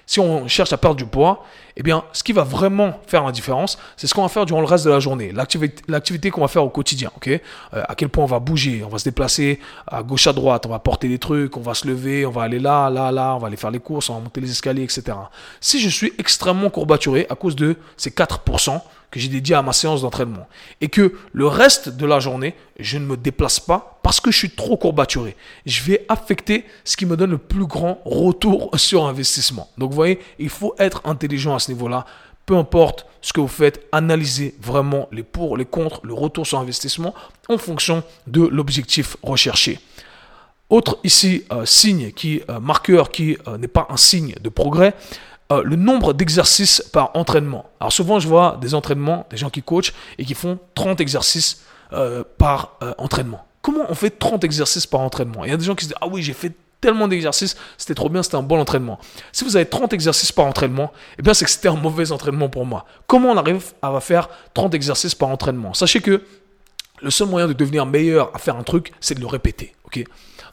si 0.06 0.20
on 0.20 0.46
cherche 0.46 0.72
à 0.72 0.76
perdre 0.76 0.96
du 0.96 1.04
poids, 1.04 1.44
eh 1.76 1.82
bien, 1.82 2.04
ce 2.12 2.22
qui 2.22 2.32
va 2.32 2.44
vraiment 2.44 3.00
faire 3.06 3.24
la 3.24 3.32
différence, 3.32 3.76
c'est 3.96 4.06
ce 4.06 4.14
qu'on 4.14 4.22
va 4.22 4.28
faire 4.28 4.46
durant 4.46 4.60
le 4.60 4.66
reste 4.66 4.84
de 4.84 4.90
la 4.90 5.00
journée, 5.00 5.32
l'activité 5.88 6.30
qu'on 6.30 6.40
va 6.40 6.48
faire 6.48 6.64
au 6.64 6.70
quotidien, 6.70 7.10
ok? 7.16 7.28
Euh, 7.28 7.82
À 7.88 7.94
quel 7.94 8.08
point 8.08 8.24
on 8.24 8.28
va 8.28 8.38
bouger, 8.38 8.82
on 8.84 8.88
va 8.88 8.98
se 8.98 9.04
déplacer 9.04 9.60
à 9.86 10.02
gauche 10.02 10.26
à 10.26 10.32
droite, 10.32 10.64
on 10.64 10.70
va 10.70 10.78
porter 10.78 11.08
des 11.08 11.18
trucs, 11.18 11.56
on 11.56 11.60
va 11.60 11.74
se 11.74 11.86
lever, 11.86 12.24
on 12.24 12.30
va 12.30 12.42
aller 12.42 12.60
là, 12.60 12.88
là, 12.88 13.10
là, 13.10 13.34
on 13.34 13.38
va 13.38 13.48
aller 13.48 13.56
faire 13.56 13.70
les 13.72 13.80
courses, 13.80 14.08
on 14.08 14.14
va 14.14 14.20
monter 14.20 14.40
les 14.40 14.50
escaliers, 14.50 14.84
etc. 14.84 15.16
Si 15.60 15.80
je 15.80 15.88
suis 15.88 16.12
extrêmement 16.18 16.70
courbaturé 16.70 17.26
à 17.28 17.34
cause 17.34 17.56
de 17.56 17.76
ces 17.96 18.10
4%, 18.10 18.80
que 19.16 19.22
j'ai 19.22 19.28
dédié 19.28 19.54
à 19.54 19.62
ma 19.62 19.72
séance 19.72 20.02
d'entraînement. 20.02 20.46
Et 20.80 20.88
que 20.88 21.14
le 21.32 21.46
reste 21.46 21.88
de 21.88 22.06
la 22.06 22.20
journée, 22.20 22.54
je 22.78 22.98
ne 22.98 23.06
me 23.06 23.16
déplace 23.16 23.58
pas 23.58 23.98
parce 24.02 24.20
que 24.20 24.30
je 24.30 24.36
suis 24.36 24.50
trop 24.50 24.76
courbaturé. 24.76 25.36
Je 25.64 25.82
vais 25.82 26.04
affecter 26.08 26.64
ce 26.84 26.96
qui 26.96 27.06
me 27.06 27.16
donne 27.16 27.30
le 27.30 27.38
plus 27.38 27.66
grand 27.66 28.00
retour 28.04 28.70
sur 28.78 29.06
investissement. 29.06 29.70
Donc 29.78 29.90
vous 29.90 29.96
voyez, 29.96 30.20
il 30.38 30.50
faut 30.50 30.74
être 30.78 31.00
intelligent 31.04 31.54
à 31.54 31.58
ce 31.58 31.72
niveau-là. 31.72 32.04
Peu 32.44 32.56
importe 32.56 33.06
ce 33.22 33.32
que 33.32 33.40
vous 33.40 33.48
faites, 33.48 33.86
analysez 33.90 34.54
vraiment 34.60 35.08
les 35.10 35.24
pour, 35.24 35.56
les 35.56 35.64
contre, 35.64 36.00
le 36.04 36.14
retour 36.14 36.46
sur 36.46 36.58
investissement 36.60 37.14
en 37.48 37.58
fonction 37.58 38.04
de 38.26 38.46
l'objectif 38.46 39.16
recherché. 39.22 39.80
Autre 40.68 40.98
ici 41.04 41.44
euh, 41.52 41.64
signe 41.64 42.12
qui 42.12 42.42
euh, 42.48 42.60
marqueur 42.60 43.10
qui 43.10 43.36
euh, 43.48 43.56
n'est 43.56 43.68
pas 43.68 43.86
un 43.88 43.96
signe 43.96 44.34
de 44.40 44.48
progrès, 44.48 44.94
euh, 45.52 45.62
le 45.62 45.76
nombre 45.76 46.12
d'exercices 46.12 46.82
par 46.92 47.12
entraînement. 47.14 47.66
Alors 47.78 47.92
souvent, 47.92 48.18
je 48.18 48.26
vois 48.26 48.58
des 48.60 48.74
entraînements, 48.74 49.26
des 49.30 49.36
gens 49.36 49.50
qui 49.50 49.62
coachent 49.62 49.92
et 50.18 50.24
qui 50.24 50.34
font 50.34 50.58
30 50.74 51.00
exercices 51.00 51.62
euh, 51.92 52.24
par 52.36 52.76
euh, 52.82 52.94
entraînement. 52.98 53.46
Comment 53.62 53.84
on 53.88 53.94
fait 53.94 54.10
30 54.10 54.42
exercices 54.42 54.86
par 54.86 55.00
entraînement? 55.00 55.44
Il 55.44 55.50
y 55.50 55.54
a 55.54 55.56
des 55.56 55.64
gens 55.64 55.76
qui 55.76 55.84
se 55.84 55.90
disent, 55.90 55.98
ah 56.00 56.08
oui, 56.08 56.20
j'ai 56.20 56.32
fait 56.32 56.52
tellement 56.80 57.06
d'exercices, 57.06 57.56
c'était 57.78 57.94
trop 57.94 58.08
bien, 58.08 58.22
c'était 58.24 58.36
un 58.36 58.42
bon 58.42 58.58
entraînement. 58.58 58.98
Si 59.32 59.44
vous 59.44 59.56
avez 59.56 59.66
30 59.66 59.92
exercices 59.92 60.32
par 60.32 60.46
entraînement, 60.46 60.92
eh 61.18 61.22
bien 61.22 61.32
c'est 61.32 61.44
que 61.44 61.50
c'était 61.50 61.68
un 61.68 61.76
mauvais 61.76 62.12
entraînement 62.12 62.48
pour 62.48 62.66
moi. 62.66 62.84
Comment 63.06 63.30
on 63.30 63.36
arrive 63.36 63.64
à 63.82 63.98
faire 64.00 64.28
30 64.54 64.74
exercices 64.74 65.14
par 65.14 65.28
entraînement? 65.28 65.74
Sachez 65.74 66.00
que 66.00 66.22
le 67.02 67.10
seul 67.10 67.28
moyen 67.28 67.48
de 67.48 67.52
devenir 67.52 67.86
meilleur 67.86 68.34
à 68.34 68.38
faire 68.38 68.56
un 68.56 68.62
truc, 68.62 68.92
c'est 69.00 69.14
de 69.14 69.20
le 69.20 69.26
répéter. 69.26 69.74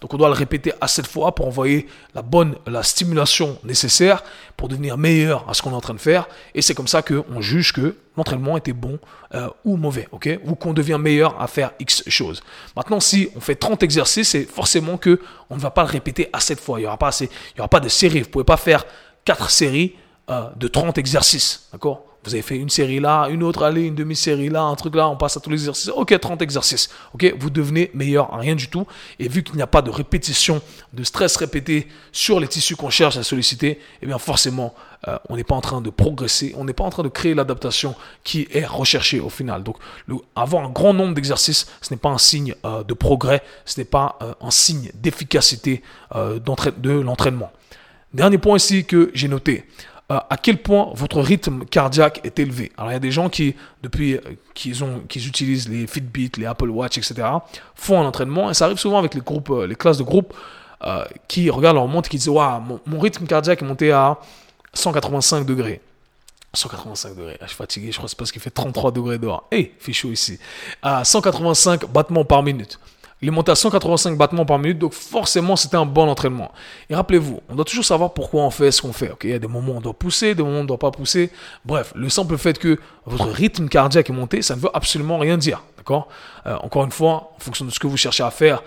donc 0.02 0.14
on 0.14 0.18
doit 0.18 0.28
le 0.28 0.34
répéter 0.34 0.74
à 0.82 0.88
cette 0.88 1.08
fois 1.08 1.34
pour 1.34 1.48
envoyer 1.48 1.88
la 2.14 2.22
bonne, 2.22 2.56
la 2.68 2.84
stimulation 2.84 3.58
nécessaire 3.64 4.24
pour 4.58 4.68
devenir 4.68 4.98
meilleur 4.98 5.50
à 5.50 5.54
ce 5.54 5.62
qu'on 5.62 5.72
est 5.72 5.76
en 5.76 5.82
train 5.82 5.94
de 5.94 6.00
faire. 6.00 6.28
Et 6.54 6.62
c'est 6.62 6.74
comme 6.74 6.88
ça 6.88 7.02
qu'on 7.02 7.42
juge 7.42 7.74
que 7.74 7.96
l'entraînement 8.18 8.58
était 8.58 8.74
bon 8.74 9.00
euh, 9.34 9.50
ou 9.66 9.78
mauvais, 9.78 10.08
Ou 10.12 10.56
qu'on 10.56 10.74
devient 10.74 10.98
meilleur 11.00 11.42
à 11.42 11.48
faire 11.48 11.72
X 11.80 12.04
choses. 12.08 12.44
Maintenant, 12.76 13.00
si 13.00 13.30
on 13.36 13.40
fait 13.40 13.56
30 13.56 13.82
exercices, 13.84 14.30
c'est 14.30 14.44
forcément 14.44 14.98
que 14.98 15.20
on 15.50 15.56
ne 15.56 15.62
va 15.62 15.72
pas 15.72 15.84
le 15.84 15.90
répéter 15.90 16.30
à 16.34 16.40
cette 16.40 16.60
fois. 16.60 16.80
Il 16.80 16.84
n'y 16.84 16.88
aura, 16.88 16.98
pas 16.98 17.08
assez, 17.08 17.30
aura 17.58 17.68
pas 17.68 17.80
de 17.80 17.90
série. 17.90 18.20
Vous 18.20 18.28
ne 18.28 18.32
pouvez 18.32 18.46
pas 18.46 18.58
faire 18.58 18.86
4 19.26 19.50
séries 19.50 19.96
euh, 20.30 20.50
de 20.56 20.68
30 20.68 20.98
exercices, 20.98 21.68
d'accord? 21.72 22.13
Vous 22.24 22.34
avez 22.34 22.42
fait 22.42 22.56
une 22.56 22.70
série 22.70 23.00
là, 23.00 23.28
une 23.30 23.44
autre, 23.44 23.64
allez, 23.64 23.84
une 23.84 23.96
demi-série 23.96 24.50
là, 24.50 24.64
un 24.64 24.76
truc 24.76 24.96
là, 24.96 25.10
on 25.10 25.18
passe 25.18 25.38
à 25.38 25.40
tous 25.40 25.50
les 25.50 25.58
exercices. 25.58 25.90
Ok, 25.90 26.18
30 26.18 26.42
exercices. 26.42 26.90
Ok, 27.14 27.34
vous 27.38 27.50
devenez 27.50 27.92
meilleur 27.94 28.34
à 28.34 28.38
rien 28.38 28.56
du 28.56 28.70
tout. 28.70 28.88
Et 29.20 29.28
vu 29.28 29.44
qu'il 29.44 29.56
n'y 29.56 29.62
a 29.62 29.68
pas 29.68 29.82
de 29.82 29.90
répétition, 29.90 30.62
de 30.94 31.04
stress 31.04 31.36
répété 31.36 31.88
sur 32.12 32.40
les 32.40 32.48
tissus 32.48 32.76
qu'on 32.76 32.90
cherche 32.90 33.18
à 33.18 33.24
solliciter, 33.24 33.80
eh 34.02 34.06
bien 34.06 34.18
forcément, 34.18 34.74
euh, 35.08 35.18
on 35.30 35.36
n'est 35.36 35.44
pas 35.44 35.56
en 35.56 35.62
train 35.62 35.82
de 35.82 35.90
progresser, 35.90 36.54
on 36.58 36.64
n'est 36.64 36.74
pas 36.74 36.86
en 36.86 36.90
train 36.90 37.04
de 37.04 37.10
créer 37.10 37.34
l'adaptation 37.34 37.96
qui 38.24 38.48
est 38.52 38.66
recherchée 38.66 39.20
au 39.20 39.30
final. 39.30 39.64
Donc, 39.64 39.78
avoir 40.36 40.64
un 40.64 40.70
grand 40.70 40.94
nombre 40.94 41.14
d'exercices, 41.14 41.68
ce 41.82 41.94
n'est 41.94 42.00
pas 42.00 42.10
un 42.10 42.18
signe 42.18 42.56
euh, 42.66 42.84
de 42.84 42.94
progrès, 42.94 43.44
ce 43.66 43.80
n'est 43.80 43.86
pas 43.86 44.18
euh, 44.22 44.34
un 44.40 44.52
signe 44.52 44.92
d'efficacité 44.94 45.82
de 46.14 46.92
l'entraînement. 46.92 47.52
Dernier 48.14 48.38
point 48.38 48.58
ici 48.58 48.86
que 48.86 49.10
j'ai 49.16 49.28
noté. 49.28 49.66
Euh, 50.14 50.20
à 50.30 50.38
quel 50.38 50.58
point 50.62 50.92
votre 50.94 51.22
rythme 51.22 51.66
cardiaque 51.66 52.22
est 52.24 52.38
élevé? 52.38 52.72
Alors 52.78 52.92
il 52.92 52.94
y 52.94 52.98
a 52.98 53.00
des 53.00 53.12
gens 53.12 53.30
qui, 53.30 53.56
depuis 53.82 54.16
euh, 54.16 54.20
qu'ils 54.54 54.84
ont, 54.84 55.02
utilisent 55.16 55.68
les 55.70 55.88
Fitbit, 55.88 56.32
les 56.38 56.46
Apple 56.46 56.70
Watch, 56.70 56.98
etc., 56.98 57.28
font 57.74 58.00
un 58.00 58.06
entraînement 58.06 58.52
et 58.52 58.54
ça 58.54 58.66
arrive 58.66 58.78
souvent 58.78 59.00
avec 59.00 59.16
les 59.16 59.22
euh, 59.22 59.74
classes 59.74 59.98
de 59.98 60.04
groupe 60.04 60.34
qui 61.30 61.50
regardent 61.50 61.78
leur 61.78 61.88
montre 61.88 62.08
et 62.08 62.12
qui 62.12 62.18
disent 62.18 62.28
waouh, 62.28 62.62
mon, 62.86 63.00
rythme 63.00 63.26
cardiaque 63.26 63.62
est 63.62 63.66
monté 63.66 63.94
à 63.94 64.18
185 64.74 65.46
degrés. 65.46 65.80
185 66.54 67.16
degrés. 67.16 67.38
Ah, 67.40 67.44
je 67.44 67.48
suis 67.48 67.56
fatigué, 67.56 67.88
je 67.90 67.96
crois 67.96 68.08
que 68.08 68.10
c'est 68.10 68.18
parce 68.18 68.34
qu'il 68.34 68.42
fait 68.42 68.50
33 68.50 68.92
degrés 68.92 69.18
dehors. 69.18 69.48
Hé, 69.50 69.56
hey, 69.56 69.72
fait 69.80 69.94
chaud 69.94 70.12
ici. 70.12 70.38
À 70.82 71.06
185 71.06 71.86
battements 71.86 72.26
par 72.26 72.44
minute. 72.44 72.80
Il 73.24 73.30
est 73.30 73.32
monté 73.32 73.54
à 73.54 73.56
185 73.56 74.18
battements 74.18 74.46
par 74.46 74.60
minute, 74.60 74.80
donc 74.80 74.92
forcément 74.92 75.56
c'était 75.56 75.78
un 75.78 75.86
bon 75.86 76.10
entraînement. 76.10 76.52
Et 76.90 76.96
rappelez-vous, 76.96 77.40
on 77.48 77.56
doit 77.56 77.64
toujours 77.64 77.86
savoir 77.86 78.14
pourquoi 78.14 78.44
on 78.44 78.50
fait 78.50 78.70
ce 78.70 78.82
qu'on 78.82 78.92
fait. 78.92 79.14
il 79.24 79.30
y 79.30 79.34
a 79.34 79.40
des 79.40 79.48
moments 79.48 79.72
où 79.72 79.78
on 79.78 79.82
doit 79.82 79.94
pousser, 79.94 80.36
des 80.36 80.44
moments 80.44 80.58
où 80.58 80.60
on 80.60 80.64
ne 80.64 80.68
doit 80.68 80.78
pas 80.78 80.92
pousser. 80.92 81.32
Bref, 81.64 81.94
le 81.96 82.10
simple 82.10 82.38
fait 82.38 82.60
que 82.60 82.78
votre 83.06 83.30
rythme 83.30 83.70
cardiaque 83.70 84.10
est 84.10 84.14
monté, 84.14 84.42
ça 84.42 84.58
ne 84.58 84.60
veut 84.60 84.70
absolument 84.74 85.18
rien 85.20 85.38
dire. 85.38 85.64
D'accord? 85.78 86.10
Euh, 86.48 86.58
Encore 86.58 86.84
une 86.84 86.92
fois, 86.92 87.32
en 87.38 87.40
fonction 87.40 87.64
de 87.64 87.70
ce 87.72 87.80
que 87.80 87.88
vous 87.88 87.96
cherchez 87.96 88.24
à 88.24 88.30
faire, 88.30 88.62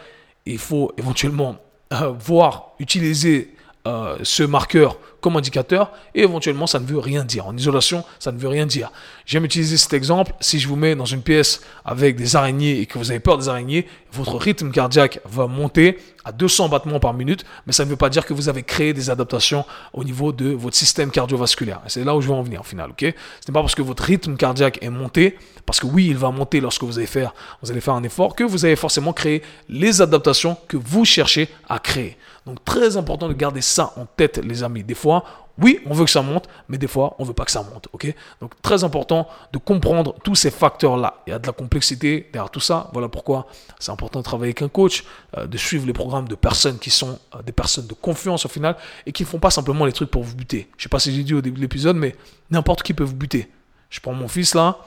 il 0.47 0.57
faut 0.57 0.91
éventuellement 0.97 1.57
euh, 1.93 2.15
voir, 2.19 2.71
utiliser 2.79 3.55
euh, 3.87 4.17
ce 4.23 4.43
marqueur 4.43 4.97
comme 5.27 5.37
indicateur 5.37 5.91
et 6.15 6.23
éventuellement 6.23 6.69
ça 6.69 6.79
ne 6.79 6.87
veut 6.87 7.01
rien 7.01 7.25
dire. 7.25 7.49
En 7.49 7.57
isolation, 7.57 8.05
ça 8.21 8.31
ne 8.31 8.39
veut 8.39 8.47
rien 8.47 8.65
dire. 8.65 8.93
J'aime 9.25 9.45
utiliser 9.45 9.77
cet 9.77 9.93
exemple. 9.93 10.33
Si 10.39 10.61
je 10.61 10.69
vous 10.69 10.77
mets 10.77 10.95
dans 10.95 11.05
une 11.05 11.21
pièce 11.21 11.63
avec 11.85 12.15
des 12.15 12.37
araignées 12.37 12.79
et 12.79 12.87
que 12.87 12.97
vous 12.97 13.11
avez 13.11 13.19
peur 13.19 13.37
des 13.37 13.49
araignées, 13.49 13.89
votre 14.13 14.37
rythme 14.37 14.71
cardiaque 14.71 15.19
va 15.25 15.49
monter 15.49 15.99
à 16.25 16.31
200 16.31 16.69
battements 16.69 17.01
par 17.01 17.13
minute, 17.13 17.45
mais 17.67 17.73
ça 17.73 17.85
ne 17.85 17.91
veut 17.91 17.97
pas 17.97 18.09
dire 18.09 18.25
que 18.25 18.35
vous 18.35 18.49
avez 18.49 18.63
créé 18.63 18.93
des 18.93 19.11
adaptations 19.11 19.65
au 19.93 20.05
niveau 20.05 20.31
de 20.31 20.51
votre 20.51 20.77
système 20.77 21.11
cardiovasculaire. 21.11 21.81
c'est 21.89 22.05
là 22.05 22.15
où 22.15 22.21
je 22.21 22.29
veux 22.29 22.35
en 22.35 22.43
venir 22.43 22.61
au 22.61 22.65
final, 22.65 22.91
ok? 22.91 23.01
Ce 23.01 23.07
n'est 23.07 23.53
pas 23.53 23.63
parce 23.63 23.75
que 23.75 23.83
votre 23.83 24.05
rythme 24.05 24.37
cardiaque 24.37 24.79
est 24.81 24.91
monté, 24.91 25.39
parce 25.67 25.81
que 25.81 25.87
oui, 25.87 26.07
il 26.07 26.17
va 26.17 26.31
monter 26.31 26.61
lorsque 26.61 26.85
vous 26.85 26.99
allez 26.99 27.09
faire, 27.09 27.35
vous 27.63 27.73
allez 27.73 27.81
faire 27.81 27.95
un 27.95 28.03
effort, 28.05 28.37
que 28.37 28.45
vous 28.45 28.65
avez 28.65 28.77
forcément 28.77 29.13
créé 29.13 29.43
les 29.69 30.01
adaptations 30.03 30.57
que 30.69 30.77
vous 30.77 31.05
cherchez 31.05 31.49
à 31.69 31.81
créer. 31.81 32.17
Donc 32.47 32.65
très 32.65 32.97
important 32.97 33.29
de 33.29 33.35
garder 33.35 33.61
ça 33.61 33.93
en 33.97 34.07
tête, 34.07 34.39
les 34.39 34.63
amis. 34.63 34.85
Des 34.85 34.95
fois, 34.95 35.16
oui, 35.59 35.81
on 35.87 35.95
veut 35.95 36.05
que 36.05 36.11
ça 36.11 36.21
monte, 36.21 36.49
mais 36.69 36.77
des 36.77 36.87
fois, 36.87 37.17
on 37.19 37.25
veut 37.25 37.33
pas 37.33 37.45
que 37.45 37.51
ça 37.51 37.63
monte. 37.63 37.89
Ok? 37.93 38.13
Donc 38.41 38.61
très 38.61 38.85
important 38.85 39.27
de 39.53 39.59
comprendre 39.59 40.15
tous 40.23 40.35
ces 40.35 40.51
facteurs-là. 40.51 41.23
Il 41.27 41.31
y 41.31 41.33
a 41.33 41.39
de 41.39 41.47
la 41.47 41.53
complexité 41.53 42.29
derrière 42.33 42.51
tout 42.51 42.61
ça. 42.61 42.91
Voilà 42.93 43.09
pourquoi 43.09 43.47
c'est 43.79 43.91
important 43.91 44.19
de 44.19 44.25
travailler 44.25 44.51
avec 44.51 44.63
un 44.63 44.69
coach, 44.69 45.05
euh, 45.37 45.47
de 45.47 45.57
suivre 45.57 45.87
les 45.87 45.95
programmes 45.95 46.29
de 46.29 46.35
personnes 46.35 46.79
qui 46.79 46.91
sont 46.91 47.19
euh, 47.35 47.43
des 47.43 47.53
personnes 47.53 47.87
de 47.87 47.95
confiance 47.95 48.45
au 48.45 48.49
final 48.49 48.77
et 49.07 49.13
qui 49.13 49.23
ne 49.23 49.29
font 49.29 49.39
pas 49.39 49.51
simplement 49.51 49.87
les 49.87 49.93
trucs 49.93 50.11
pour 50.11 50.23
vous 50.23 50.37
buter. 50.37 50.69
Je 50.77 50.83
sais 50.83 50.89
pas 50.91 50.99
si 50.99 51.15
j'ai 51.15 51.23
dit 51.23 51.33
au 51.33 51.41
début 51.41 51.57
de 51.57 51.63
l'épisode, 51.63 51.97
mais 51.97 52.15
n'importe 52.51 52.83
qui 52.83 52.93
peut 52.93 53.05
vous 53.05 53.17
buter. 53.17 53.51
Je 53.89 54.01
prends 54.01 54.13
mon 54.13 54.29
fils 54.29 54.55
là. 54.55 54.79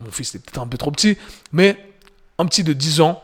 Mon 0.00 0.10
fils 0.10 0.34
est 0.34 0.38
peut-être 0.38 0.60
un 0.60 0.66
peu 0.66 0.78
trop 0.78 0.90
petit, 0.90 1.18
mais 1.52 1.76
un 2.38 2.46
petit 2.46 2.64
de 2.64 2.72
10 2.72 3.00
ans 3.00 3.22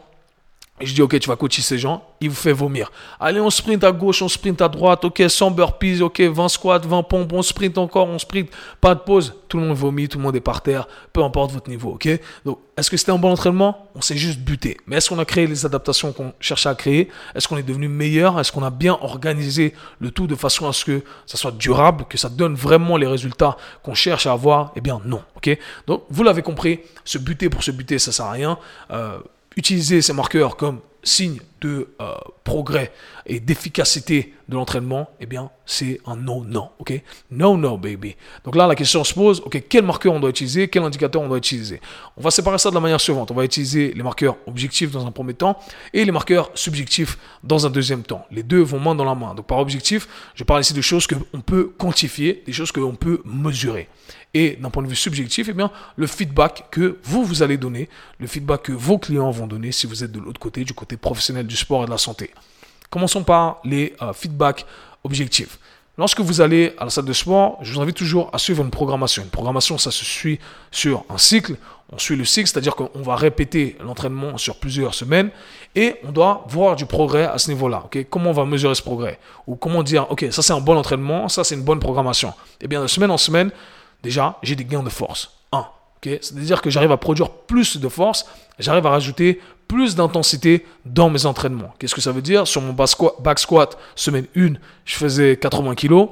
je 0.81 0.95
dis, 0.95 1.03
ok, 1.03 1.19
tu 1.19 1.29
vas 1.29 1.37
coacher 1.37 1.63
ces 1.63 1.79
gens, 1.79 2.03
il 2.21 2.31
vous 2.31 2.37
fait 2.37 2.53
vomir. 2.53 2.91
Allez, 3.19 3.41
on 3.41 3.51
sprint 3.51 3.85
à 3.85 3.93
gauche, 3.93 4.23
on 4.23 4.29
sprint 4.29 4.61
à 4.63 4.69
droite, 4.69 5.05
ok, 5.05 5.23
100 5.29 5.51
burpees, 5.51 6.01
ok, 6.03 6.21
20 6.21 6.49
squats, 6.49 6.79
20 6.79 7.03
pompes, 7.03 7.33
on 7.33 7.43
sprint 7.43 7.79
encore, 7.79 8.09
on 8.09 8.19
sprint, 8.19 8.51
pas 8.81 8.95
de 8.95 9.01
pause. 9.01 9.35
Tout 9.49 9.59
le 9.59 9.65
monde 9.67 9.77
vomit, 9.77 10.09
tout 10.09 10.19
le 10.19 10.25
monde 10.25 10.37
est 10.37 10.41
par 10.41 10.63
terre, 10.63 10.87
peu 11.13 11.23
importe 11.23 11.53
votre 11.53 11.69
niveau, 11.69 11.91
ok? 11.93 12.09
Donc, 12.45 12.59
est-ce 12.77 12.91
que 12.91 12.97
c'était 12.97 13.13
un 13.13 13.19
bon 13.19 13.33
entraînement? 13.33 13.89
On 13.95 14.01
s'est 14.01 14.17
juste 14.17 14.41
buté. 14.41 14.79
Mais 14.87 14.97
est-ce 14.97 15.11
qu'on 15.11 15.19
a 15.19 15.25
créé 15.25 15.47
les 15.47 15.67
adaptations 15.67 16.13
qu'on 16.13 16.33
cherchait 16.41 16.69
à 16.69 16.75
créer? 16.75 17.09
Est-ce 17.35 17.49
qu'on 17.49 17.57
est 17.57 17.63
devenu 17.63 17.89
meilleur? 17.89 18.39
Est-ce 18.41 18.53
qu'on 18.53 18.63
a 18.63 18.71
bien 18.71 18.97
organisé 19.03 19.75
le 19.99 20.11
tout 20.11 20.27
de 20.27 20.35
façon 20.35 20.69
à 20.69 20.73
ce 20.73 20.85
que 20.85 21.03
ça 21.27 21.37
soit 21.37 21.53
durable, 21.53 22.05
que 22.09 22.17
ça 22.17 22.29
donne 22.29 22.55
vraiment 22.55 22.97
les 22.97 23.07
résultats 23.07 23.57
qu'on 23.83 23.95
cherche 23.95 24.27
à 24.27 24.33
avoir? 24.33 24.73
Eh 24.77 24.81
bien, 24.81 25.01
non, 25.05 25.23
ok? 25.37 25.59
Donc, 25.87 26.05
vous 26.11 26.23
l'avez 26.23 26.43
compris, 26.43 26.81
se 27.05 27.19
buter 27.19 27.51
pour 27.51 27.63
se 27.63 27.71
buter, 27.71 27.99
ça 27.99 28.13
sert 28.13 28.27
à 28.27 28.33
rien. 28.33 28.59
Euh, 28.93 29.19
utiliser 29.57 30.03
ces 30.03 30.13
marqueurs 30.13 30.57
comme 30.57 30.81
signe 31.03 31.41
de 31.61 31.89
euh, 32.01 32.15
progrès 32.45 32.93
et 33.27 33.41
d'efficacité 33.41 34.35
de 34.49 34.57
l'entraînement, 34.57 35.09
eh 35.21 35.27
bien, 35.27 35.51
c'est 35.65 36.01
un 36.07 36.17
no, 36.17 36.45
no, 36.45 36.71
ok? 36.79 37.01
No, 37.31 37.57
no, 37.57 37.79
baby. 37.79 38.17
Donc 38.45 38.57
là, 38.57 38.67
la 38.67 38.75
question 38.75 39.05
se 39.05 39.15
pose, 39.15 39.41
ok, 39.45 39.63
quel 39.69 39.85
marqueur 39.85 40.13
on 40.13 40.21
doit 40.21 40.31
utiliser, 40.31 40.69
quel 40.69 40.83
indicateur 40.83 41.23
on 41.23 41.29
doit 41.29 41.39
utiliser? 41.39 41.81
On 42.17 42.23
va 42.23 42.31
séparer 42.31 42.59
ça 42.59 42.71
de 42.71 42.75
la 42.75 42.81
manière 42.81 43.01
suivante. 43.01 43.31
On 43.31 43.35
va 43.35 43.45
utiliser 43.45 43.93
les 43.93 44.03
marqueurs 44.03 44.37
objectifs 44.47 44.91
dans 44.91 45.07
un 45.07 45.13
premier 45.13 45.35
temps 45.35 45.59
et 45.93 46.05
les 46.05 46.13
marqueurs 46.13 46.51
subjectifs 46.55 47.19
dans 47.45 47.67
un 47.67 47.71
deuxième 47.71 48.03
temps. 48.03 48.27
Les 48.31 48.43
deux 48.43 48.61
vont 48.61 48.81
main 48.81 48.95
dans 48.95 49.05
la 49.05 49.15
main. 49.15 49.35
Donc 49.35 49.47
par 49.47 49.59
objectif, 49.59 50.09
je 50.35 50.45
parle 50.45 50.63
ici 50.63 50.75
de 50.75 50.81
choses 50.81 51.07
qu'on 51.07 51.41
peut 51.41 51.73
quantifier, 51.79 52.43
des 52.47 52.53
choses 52.53 52.73
qu'on 52.73 52.97
peut 52.97 53.23
mesurer. 53.25 53.89
Et 54.33 54.57
d'un 54.61 54.71
point 54.71 54.85
de 54.85 54.89
vue 54.89 54.97
subjectif, 54.97 55.49
eh 55.51 55.53
bien, 55.53 55.73
le 55.97 56.07
feedback 56.07 56.67
que 56.71 56.99
vous, 57.03 57.25
vous 57.25 57.43
allez 57.43 57.57
donner, 57.57 57.89
le 58.21 58.29
feedback 58.29 58.63
que 58.63 58.73
vos 58.73 58.97
clients 58.97 59.31
vont 59.33 59.49
donner 59.49 59.73
si 59.73 59.89
vous 59.89 60.05
êtes 60.05 60.13
de 60.13 60.21
l'autre 60.21 60.39
côté, 60.39 60.63
du 60.65 60.73
côté 60.73 60.97
professionnel 60.97 61.50
du 61.51 61.57
sport 61.57 61.83
et 61.83 61.87
de 61.87 61.91
la 61.91 61.99
santé. 61.99 62.31
Commençons 62.89 63.25
par 63.25 63.59
les 63.65 63.95
euh, 64.01 64.13
feedbacks 64.13 64.65
objectifs. 65.05 65.59
Lorsque 65.99 66.21
vous 66.21 66.41
allez 66.41 66.75
à 66.79 66.85
la 66.85 66.91
salle 66.91 67.05
de 67.05 67.13
sport, 67.13 67.59
je 67.61 67.75
vous 67.75 67.81
invite 67.81 67.97
toujours 67.97 68.31
à 68.33 68.39
suivre 68.39 68.63
une 68.63 68.71
programmation. 68.71 69.23
Une 69.23 69.29
programmation, 69.29 69.77
ça 69.77 69.91
se 69.91 70.05
suit 70.05 70.39
sur 70.71 71.05
un 71.11 71.19
cycle. 71.19 71.57
On 71.93 71.99
suit 71.99 72.17
le 72.17 72.25
cycle, 72.25 72.49
c'est-à-dire 72.49 72.75
qu'on 72.75 73.03
va 73.03 73.17
répéter 73.17 73.77
l'entraînement 73.81 74.39
sur 74.39 74.59
plusieurs 74.61 74.95
semaines 74.95 75.31
et 75.75 75.97
on 76.05 76.13
doit 76.13 76.45
voir 76.49 76.77
du 76.77 76.87
progrès 76.87 77.25
à 77.25 77.37
ce 77.39 77.51
niveau-là. 77.51 77.85
comment 78.09 78.31
on 78.31 78.33
va 78.33 78.45
mesurer 78.45 78.75
ce 78.77 78.83
progrès? 78.83 79.19
Ou 79.47 79.57
comment 79.57 79.83
dire, 79.83 80.07
ok, 80.11 80.27
ça 80.31 80.41
c'est 80.41 80.53
un 80.53 80.61
bon 80.61 80.77
entraînement, 80.77 81.29
ça 81.29 81.43
c'est 81.43 81.57
une 81.57 81.65
bonne 81.65 81.81
programmation. 81.81 82.33
Eh 82.61 82.69
bien, 82.69 82.81
de 82.81 82.87
semaine 82.87 83.11
en 83.11 83.19
semaine, 83.19 83.51
déjà, 84.03 84.39
j'ai 84.43 84.55
des 84.55 84.65
gains 84.65 84.85
de 84.85 84.89
force. 84.89 85.40
C'est-à-dire 86.03 86.63
que 86.63 86.71
j'arrive 86.71 86.93
à 86.93 86.97
produire 86.97 87.31
plus 87.31 87.77
de 87.77 87.89
force, 87.89 88.27
j'arrive 88.59 88.87
à 88.87 88.91
rajouter 88.91 89.41
plus 89.69 89.95
d'intensité 89.95 90.67
dans 90.85 91.11
mes 91.11 91.27
entraînements. 91.27 91.75
Qu'est-ce 91.79 91.95
que 91.95 92.01
ça 92.01 92.13
veut 92.13 92.23
dire? 92.23 92.47
Sur 92.47 92.63
mon 92.63 92.73
back 92.73 93.39
squat, 93.39 93.79
semaine 93.95 94.27
1, 94.37 94.55
je 94.85 94.95
faisais 94.95 95.37
80 95.37 95.75
kg. 95.75 96.09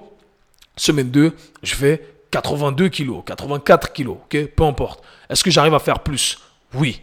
Semaine 0.77 1.11
2, 1.11 1.35
je 1.63 1.75
fais 1.75 2.07
82 2.31 2.89
kg, 2.89 3.25
84 3.25 3.93
kg. 3.93 4.15
Peu 4.55 4.63
importe. 4.65 5.03
Est-ce 5.29 5.43
que 5.43 5.51
j'arrive 5.51 5.75
à 5.75 5.81
faire 5.81 6.01
plus? 6.01 6.39
Oui. 6.75 7.01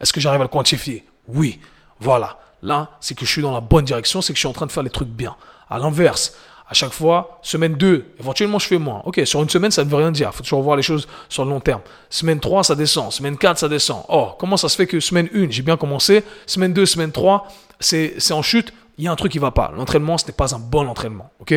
Est-ce 0.00 0.12
que 0.12 0.20
j'arrive 0.20 0.40
à 0.40 0.44
le 0.44 0.48
quantifier? 0.48 1.04
Oui. 1.28 1.60
Voilà. 2.00 2.38
Là, 2.62 2.92
c'est 3.00 3.14
que 3.14 3.26
je 3.26 3.30
suis 3.30 3.42
dans 3.42 3.52
la 3.52 3.60
bonne 3.60 3.84
direction, 3.84 4.22
c'est 4.22 4.32
que 4.32 4.36
je 4.36 4.40
suis 4.40 4.48
en 4.48 4.54
train 4.54 4.66
de 4.66 4.72
faire 4.72 4.82
les 4.82 4.90
trucs 4.90 5.08
bien. 5.08 5.36
À 5.68 5.78
l'inverse, 5.78 6.34
à 6.68 6.74
chaque 6.74 6.92
fois, 6.92 7.38
semaine 7.42 7.74
2, 7.74 8.14
éventuellement 8.18 8.58
je 8.58 8.66
fais 8.66 8.78
moins. 8.78 9.00
Ok, 9.04 9.20
sur 9.24 9.40
une 9.42 9.48
semaine, 9.48 9.70
ça 9.70 9.84
ne 9.84 9.90
veut 9.90 9.96
rien 9.96 10.10
dire. 10.10 10.30
Il 10.32 10.36
faut 10.36 10.42
toujours 10.42 10.62
voir 10.62 10.76
les 10.76 10.82
choses 10.82 11.06
sur 11.28 11.44
le 11.44 11.50
long 11.50 11.60
terme. 11.60 11.80
Semaine 12.10 12.40
3, 12.40 12.64
ça 12.64 12.74
descend. 12.74 13.12
Semaine 13.12 13.38
4, 13.38 13.58
ça 13.58 13.68
descend. 13.68 14.02
Oh, 14.08 14.30
comment 14.38 14.56
ça 14.56 14.68
se 14.68 14.76
fait 14.76 14.86
que 14.86 14.98
semaine 14.98 15.28
1, 15.32 15.50
j'ai 15.50 15.62
bien 15.62 15.76
commencé. 15.76 16.24
Semaine 16.44 16.72
2, 16.72 16.84
semaine 16.84 17.12
3, 17.12 17.46
c'est 17.78 18.32
en 18.32 18.42
chute. 18.42 18.72
Il 18.98 19.04
y 19.04 19.08
a 19.08 19.12
un 19.12 19.16
truc 19.16 19.30
qui 19.30 19.38
ne 19.38 19.42
va 19.42 19.52
pas. 19.52 19.72
L'entraînement, 19.76 20.18
ce 20.18 20.26
n'est 20.26 20.32
pas 20.32 20.54
un 20.54 20.58
bon 20.58 20.88
entraînement. 20.88 21.30
Ok? 21.38 21.54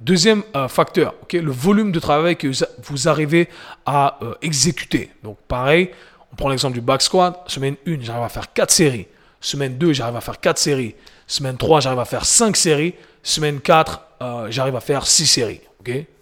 Deuxième 0.00 0.42
euh, 0.56 0.66
facteur, 0.66 1.14
ok, 1.22 1.34
le 1.34 1.50
volume 1.50 1.92
de 1.92 2.00
travail 2.00 2.36
que 2.36 2.50
vous 2.84 3.08
arrivez 3.08 3.50
à 3.84 4.18
euh, 4.22 4.34
exécuter. 4.40 5.10
Donc 5.22 5.36
pareil, 5.46 5.90
on 6.32 6.36
prend 6.36 6.48
l'exemple 6.48 6.74
du 6.74 6.80
back 6.80 7.02
squat. 7.02 7.44
Semaine 7.46 7.76
1, 7.86 8.00
j'arrive 8.00 8.24
à 8.24 8.28
faire 8.30 8.52
4 8.52 8.70
séries. 8.70 9.06
Semaine 9.42 9.76
2, 9.76 9.92
j'arrive 9.92 10.16
à 10.16 10.22
faire 10.22 10.40
4 10.40 10.58
séries. 10.58 10.94
Semaine 11.30 11.56
3, 11.56 11.78
j'arrive 11.78 12.00
à 12.00 12.04
faire 12.04 12.24
5 12.24 12.56
séries. 12.56 12.92
Semaine 13.22 13.60
4, 13.60 14.00
euh, 14.20 14.46
j'arrive 14.50 14.74
à 14.74 14.80
faire 14.80 15.06
6 15.06 15.26
séries. 15.26 15.60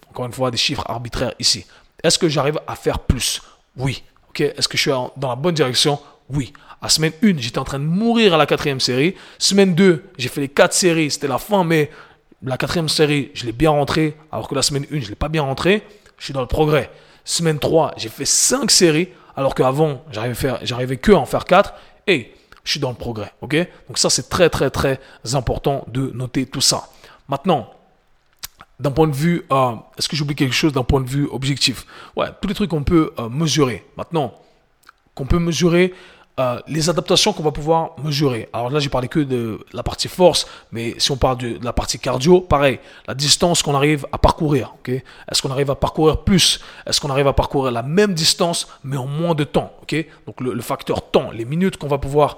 Encore 0.07 0.27
une 0.27 0.33
fois, 0.33 0.51
des 0.51 0.57
chiffres 0.57 0.83
arbitraires 0.85 1.33
ici. 1.39 1.65
Est-ce 2.03 2.19
que 2.19 2.29
j'arrive 2.29 2.59
à 2.67 2.75
faire 2.75 2.99
plus? 2.99 3.41
Oui. 3.75 4.03
Est-ce 4.37 4.67
que 4.67 4.77
je 4.77 4.83
suis 4.83 4.91
dans 4.91 5.29
la 5.29 5.35
bonne 5.35 5.55
direction? 5.55 5.99
Oui. 6.29 6.53
À 6.79 6.89
semaine 6.89 7.11
1, 7.23 7.39
j'étais 7.39 7.57
en 7.57 7.63
train 7.63 7.79
de 7.79 7.85
mourir 7.85 8.35
à 8.35 8.37
la 8.37 8.45
quatrième 8.45 8.79
série. 8.79 9.15
Semaine 9.39 9.73
2, 9.73 10.11
j'ai 10.19 10.29
fait 10.29 10.41
les 10.41 10.47
4 10.47 10.73
séries. 10.73 11.09
C'était 11.09 11.27
la 11.27 11.39
fin, 11.39 11.63
mais 11.63 11.89
la 12.43 12.57
quatrième 12.57 12.87
série, 12.87 13.31
je 13.33 13.47
l'ai 13.47 13.51
bien 13.51 13.71
rentré. 13.71 14.15
Alors 14.31 14.47
que 14.47 14.53
la 14.53 14.61
semaine 14.61 14.85
1, 14.91 14.99
je 14.99 15.05
ne 15.05 15.09
l'ai 15.09 15.15
pas 15.15 15.29
bien 15.29 15.41
rentré. 15.41 15.81
Je 16.19 16.25
suis 16.25 16.33
dans 16.33 16.41
le 16.41 16.47
progrès. 16.47 16.91
Semaine 17.25 17.57
3, 17.57 17.95
j'ai 17.97 18.09
fait 18.09 18.25
5 18.25 18.69
séries. 18.69 19.09
Alors 19.35 19.55
qu'avant, 19.55 20.05
j'arrivais 20.11 20.97
que 20.97 21.13
à 21.13 21.17
en 21.17 21.25
faire 21.25 21.45
4. 21.45 21.73
Et 22.05 22.31
je 22.63 22.71
suis 22.71 22.79
dans 22.79 22.89
le 22.89 22.95
progrès. 22.95 23.33
ok? 23.41 23.55
Donc 23.87 23.97
ça, 23.97 24.09
c'est 24.09 24.29
très, 24.29 24.49
très, 24.49 24.69
très 24.69 24.99
important 25.33 25.85
de 25.87 26.11
noter 26.11 26.45
tout 26.45 26.61
ça. 26.61 26.89
Maintenant, 27.27 27.69
d'un 28.79 28.91
point 28.91 29.07
de 29.07 29.15
vue, 29.15 29.45
euh, 29.51 29.71
est-ce 29.97 30.07
que 30.07 30.15
j'oublie 30.15 30.35
quelque 30.35 30.55
chose 30.55 30.73
d'un 30.73 30.83
point 30.83 31.01
de 31.01 31.09
vue 31.09 31.27
objectif? 31.31 31.85
Ouais, 32.15 32.27
tous 32.41 32.47
les 32.47 32.53
trucs 32.53 32.69
qu'on 32.69 32.83
peut 32.83 33.11
euh, 33.19 33.29
mesurer. 33.29 33.85
Maintenant, 33.97 34.33
qu'on 35.15 35.25
peut 35.25 35.39
mesurer 35.39 35.93
euh, 36.39 36.59
les 36.67 36.89
adaptations 36.89 37.33
qu'on 37.33 37.43
va 37.43 37.51
pouvoir 37.51 37.91
mesurer. 38.01 38.47
Alors 38.53 38.69
là, 38.69 38.79
j'ai 38.79 38.87
parlé 38.87 39.09
que 39.09 39.19
de 39.19 39.59
la 39.73 39.83
partie 39.83 40.07
force, 40.07 40.47
mais 40.71 40.95
si 40.97 41.11
on 41.11 41.17
parle 41.17 41.37
de, 41.37 41.59
la 41.61 41.73
partie 41.73 41.99
cardio, 41.99 42.39
pareil, 42.39 42.79
la 43.07 43.13
distance 43.13 43.61
qu'on 43.61 43.75
arrive 43.75 44.07
à 44.13 44.17
parcourir. 44.17 44.73
Est-ce 44.87 45.41
qu'on 45.41 45.51
arrive 45.51 45.69
à 45.69 45.75
parcourir 45.75 46.23
plus? 46.23 46.61
Est-ce 46.87 47.01
qu'on 47.01 47.09
arrive 47.09 47.27
à 47.27 47.33
parcourir 47.33 47.73
la 47.73 47.83
même 47.83 48.13
distance, 48.13 48.69
mais 48.85 48.95
en 48.95 49.05
moins 49.05 49.35
de 49.35 49.43
temps 49.43 49.73
Donc 50.25 50.39
le, 50.39 50.61
facteur 50.61 51.11
temps, 51.11 51.29
les 51.31 51.45
minutes 51.45 51.75
qu'on 51.75 51.87
va 51.87 51.97
pouvoir 51.97 52.37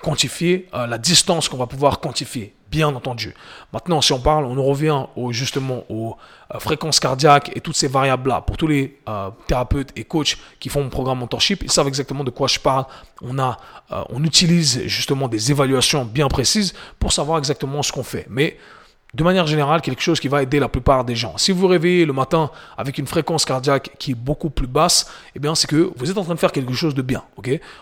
quantifier, 0.00 0.68
la 0.72 0.98
distance 0.98 1.48
qu'on 1.48 1.56
va 1.58 1.66
pouvoir 1.66 2.00
quantifier 2.00 2.54
bien 2.70 2.88
entendu. 2.88 3.34
Maintenant, 3.72 4.00
si 4.00 4.12
on 4.12 4.20
parle, 4.20 4.44
on 4.44 4.62
revient 4.62 5.06
au, 5.16 5.32
justement 5.32 5.84
aux 5.88 6.16
euh, 6.54 6.58
fréquences 6.58 7.00
cardiaques 7.00 7.50
et 7.54 7.60
toutes 7.60 7.76
ces 7.76 7.88
variables-là. 7.88 8.42
Pour 8.42 8.56
tous 8.56 8.66
les 8.66 8.98
euh, 9.08 9.30
thérapeutes 9.46 9.90
et 9.96 10.04
coachs 10.04 10.36
qui 10.58 10.68
font 10.68 10.82
mon 10.82 10.88
programme 10.88 11.18
mentorship, 11.18 11.62
ils 11.62 11.70
savent 11.70 11.88
exactement 11.88 12.24
de 12.24 12.30
quoi 12.30 12.48
je 12.48 12.58
parle. 12.58 12.84
On, 13.22 13.38
a, 13.38 13.58
euh, 13.92 14.02
on 14.10 14.22
utilise 14.24 14.86
justement 14.86 15.28
des 15.28 15.50
évaluations 15.50 16.04
bien 16.04 16.28
précises 16.28 16.74
pour 16.98 17.12
savoir 17.12 17.38
exactement 17.38 17.82
ce 17.82 17.92
qu'on 17.92 18.04
fait. 18.04 18.26
Mais 18.28 18.56
de 19.14 19.24
manière 19.24 19.46
générale, 19.46 19.80
quelque 19.80 20.02
chose 20.02 20.20
qui 20.20 20.28
va 20.28 20.42
aider 20.42 20.60
la 20.60 20.68
plupart 20.68 21.04
des 21.04 21.16
gens. 21.16 21.36
Si 21.36 21.52
vous 21.52 21.60
vous 21.60 21.66
réveillez 21.66 22.04
le 22.04 22.12
matin 22.12 22.50
avec 22.76 22.98
une 22.98 23.06
fréquence 23.06 23.44
cardiaque 23.44 23.90
qui 23.98 24.12
est 24.12 24.14
beaucoup 24.14 24.50
plus 24.50 24.66
basse, 24.66 25.10
eh 25.34 25.38
bien, 25.38 25.54
c'est 25.54 25.66
que 25.66 25.90
vous 25.96 26.10
êtes 26.10 26.18
en 26.18 26.24
train 26.24 26.34
de 26.34 26.38
faire 26.38 26.52
quelque 26.52 26.72
chose 26.72 26.94
de 26.94 27.02
bien. 27.02 27.22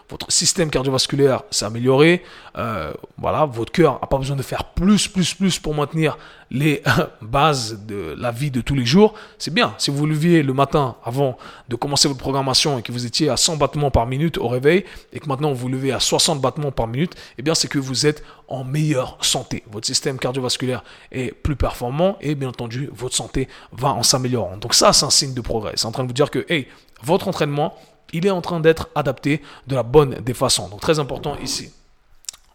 votre 0.08 0.32
système 0.32 0.70
cardiovasculaire 0.70 1.42
s'est 1.50 1.66
amélioré. 1.66 2.22
Euh, 2.56 2.92
voilà, 3.18 3.44
votre 3.44 3.72
cœur 3.72 3.98
n'a 4.00 4.06
pas 4.06 4.18
besoin 4.18 4.36
de 4.36 4.42
faire 4.42 4.64
plus, 4.64 5.08
plus, 5.08 5.34
plus 5.34 5.58
pour 5.58 5.74
maintenir 5.74 6.16
les 6.50 6.82
bases 7.22 7.80
de 7.86 8.14
la 8.16 8.30
vie 8.30 8.50
de 8.50 8.60
tous 8.60 8.74
les 8.74 8.86
jours. 8.86 9.14
C'est 9.38 9.52
bien. 9.52 9.74
Si 9.78 9.90
vous 9.90 10.06
leviez 10.06 10.42
le 10.42 10.52
matin 10.52 10.96
avant 11.04 11.36
de 11.68 11.76
commencer 11.76 12.08
votre 12.08 12.20
programmation 12.20 12.78
et 12.78 12.82
que 12.82 12.92
vous 12.92 13.06
étiez 13.06 13.28
à 13.28 13.36
100 13.36 13.56
battements 13.56 13.90
par 13.90 14.06
minute 14.06 14.38
au 14.38 14.48
réveil 14.48 14.84
et 15.12 15.20
que 15.20 15.28
maintenant 15.28 15.52
vous 15.52 15.68
levez 15.68 15.92
à 15.92 16.00
60 16.00 16.40
battements 16.40 16.72
par 16.72 16.86
minute, 16.86 17.14
eh 17.38 17.42
bien, 17.42 17.54
c'est 17.54 17.68
que 17.68 17.78
vous 17.78 18.06
êtes 18.06 18.22
en 18.48 18.64
meilleure 18.64 19.18
santé. 19.20 19.62
Votre 19.70 19.86
système 19.86 20.18
cardiovasculaire 20.18 20.82
est 21.12 21.32
plus 21.32 21.56
performant 21.56 22.16
et 22.20 22.34
bien 22.34 22.48
entendu, 22.48 22.88
votre 22.92 23.14
santé 23.14 23.48
va 23.72 23.88
en 23.88 24.02
s'améliorant. 24.02 24.56
Donc 24.56 24.74
ça, 24.74 24.92
c'est 24.92 25.04
un 25.04 25.10
signe 25.10 25.34
de 25.34 25.40
progrès. 25.40 25.72
C'est 25.76 25.86
en 25.86 25.92
train 25.92 26.04
de 26.04 26.08
vous 26.08 26.14
dire 26.14 26.30
que, 26.30 26.46
hey, 26.48 26.68
votre 27.02 27.28
entraînement, 27.28 27.74
il 28.12 28.26
est 28.26 28.30
en 28.30 28.40
train 28.40 28.60
d'être 28.60 28.88
adapté 28.94 29.42
de 29.66 29.74
la 29.74 29.82
bonne 29.82 30.14
des 30.22 30.34
façons. 30.34 30.68
Donc 30.68 30.80
très 30.80 30.98
important 30.98 31.36
ici. 31.42 31.70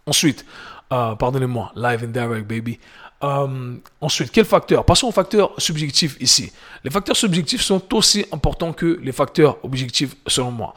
Ensuite, 0.06 0.46
euh, 0.92 1.16
pardonnez-moi, 1.16 1.72
live 1.76 2.04
and 2.04 2.10
direct, 2.10 2.48
baby. 2.48 2.80
Euh, 3.24 3.76
ensuite, 4.02 4.32
quel 4.32 4.46
facteur? 4.46 4.84
Passons 4.86 5.08
aux 5.08 5.12
facteurs 5.12 5.54
subjectifs 5.58 6.18
ici. 6.20 6.52
Les 6.84 6.90
facteurs 6.90 7.16
subjectifs 7.16 7.62
sont 7.62 7.82
aussi 7.94 8.26
importants 8.32 8.74
que 8.74 9.00
les 9.02 9.12
facteurs 9.12 9.58
objectifs 9.64 10.16
selon 10.28 10.52
moi. 10.52 10.74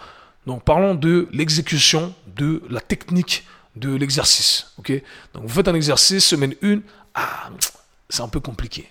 Donc 0.47 0.63
parlons 0.63 0.95
de 0.95 1.29
l'exécution 1.33 2.15
de 2.37 2.63
la 2.71 2.81
technique 2.81 3.45
de 3.75 3.95
l'exercice. 3.95 4.73
ok? 4.79 4.93
Donc 5.35 5.43
vous 5.43 5.49
faites 5.49 5.69
un 5.69 5.75
exercice, 5.75 6.25
semaine 6.25 6.55
1, 6.63 6.81
ah, 7.15 7.51
c'est 8.09 8.23
un 8.23 8.29
peu 8.29 8.39
compliqué. 8.39 8.89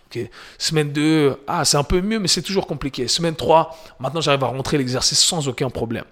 Semaine 0.58 0.91
2, 0.91 1.38
ah, 1.47 1.63
c'est 1.63 1.78
un 1.78 1.84
peu 1.84 2.01
mieux, 2.01 2.19
mais 2.19 2.28
c'est 2.28 2.41
toujours 2.41 2.67
compliqué. 2.67 3.08
Semaine 3.08 3.36
3, 3.36 3.78
maintenant 3.99 4.19
j'arrive 4.19 4.43
à 4.43 4.47
rentrer 4.47 4.78
l'exercice 4.78 5.19
sans 5.19 5.47
aucun 5.47 5.69
problème. 5.69 6.04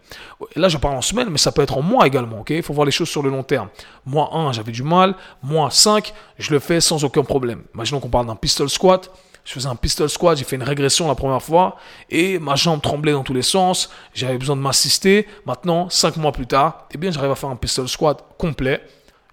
là, 0.56 0.70
je 0.70 0.78
parle 0.78 0.96
en 0.96 1.02
semaine, 1.02 1.30
mais 1.30 1.38
ça 1.38 1.52
peut 1.52 1.62
être 1.62 1.78
en 1.78 1.82
mois 1.82 2.08
également. 2.08 2.46
Il 2.50 2.64
faut 2.64 2.74
voir 2.74 2.86
les 2.86 2.92
choses 2.92 3.10
sur 3.10 3.22
le 3.22 3.30
long 3.30 3.44
terme. 3.44 3.68
Mois 4.06 4.30
1, 4.34 4.54
j'avais 4.54 4.72
du 4.72 4.84
mal. 4.84 5.16
Mois 5.42 5.70
5, 5.70 6.14
je 6.38 6.52
le 6.52 6.60
fais 6.60 6.80
sans 6.80 7.04
aucun 7.04 7.24
problème. 7.24 7.64
Imaginons 7.74 8.00
qu'on 8.00 8.10
parle 8.10 8.28
d'un 8.28 8.38
pistol 8.38 8.70
squat. 8.70 9.12
je 9.44 9.52
faisais 9.52 9.68
un 9.68 9.76
pistol 9.76 10.10
squat, 10.10 10.38
j'ai 10.38 10.46
fait 10.46 10.56
une 10.56 10.64
régression 10.64 11.08
la 11.10 11.16
première 11.16 11.42
fois 11.42 11.76
et 12.10 12.40
ma 12.40 12.56
jambe 12.56 12.82
tremblait 12.82 13.12
dans 13.12 13.24
tous 13.24 13.34
les 13.34 13.42
sens, 13.42 13.90
j'avais 14.14 14.38
besoin 14.38 14.56
de 14.56 14.62
m'assister. 14.62 15.28
Maintenant, 15.46 15.90
cinq 15.90 16.16
mois 16.16 16.32
plus 16.32 16.48
tard, 16.48 16.88
eh 16.94 16.98
bien, 16.98 17.12
j'arrive 17.12 17.32
à 17.32 17.36
faire 17.36 17.50
un 17.50 17.58
pistol 17.58 17.90
squat 17.90 18.24
complet. 18.38 18.82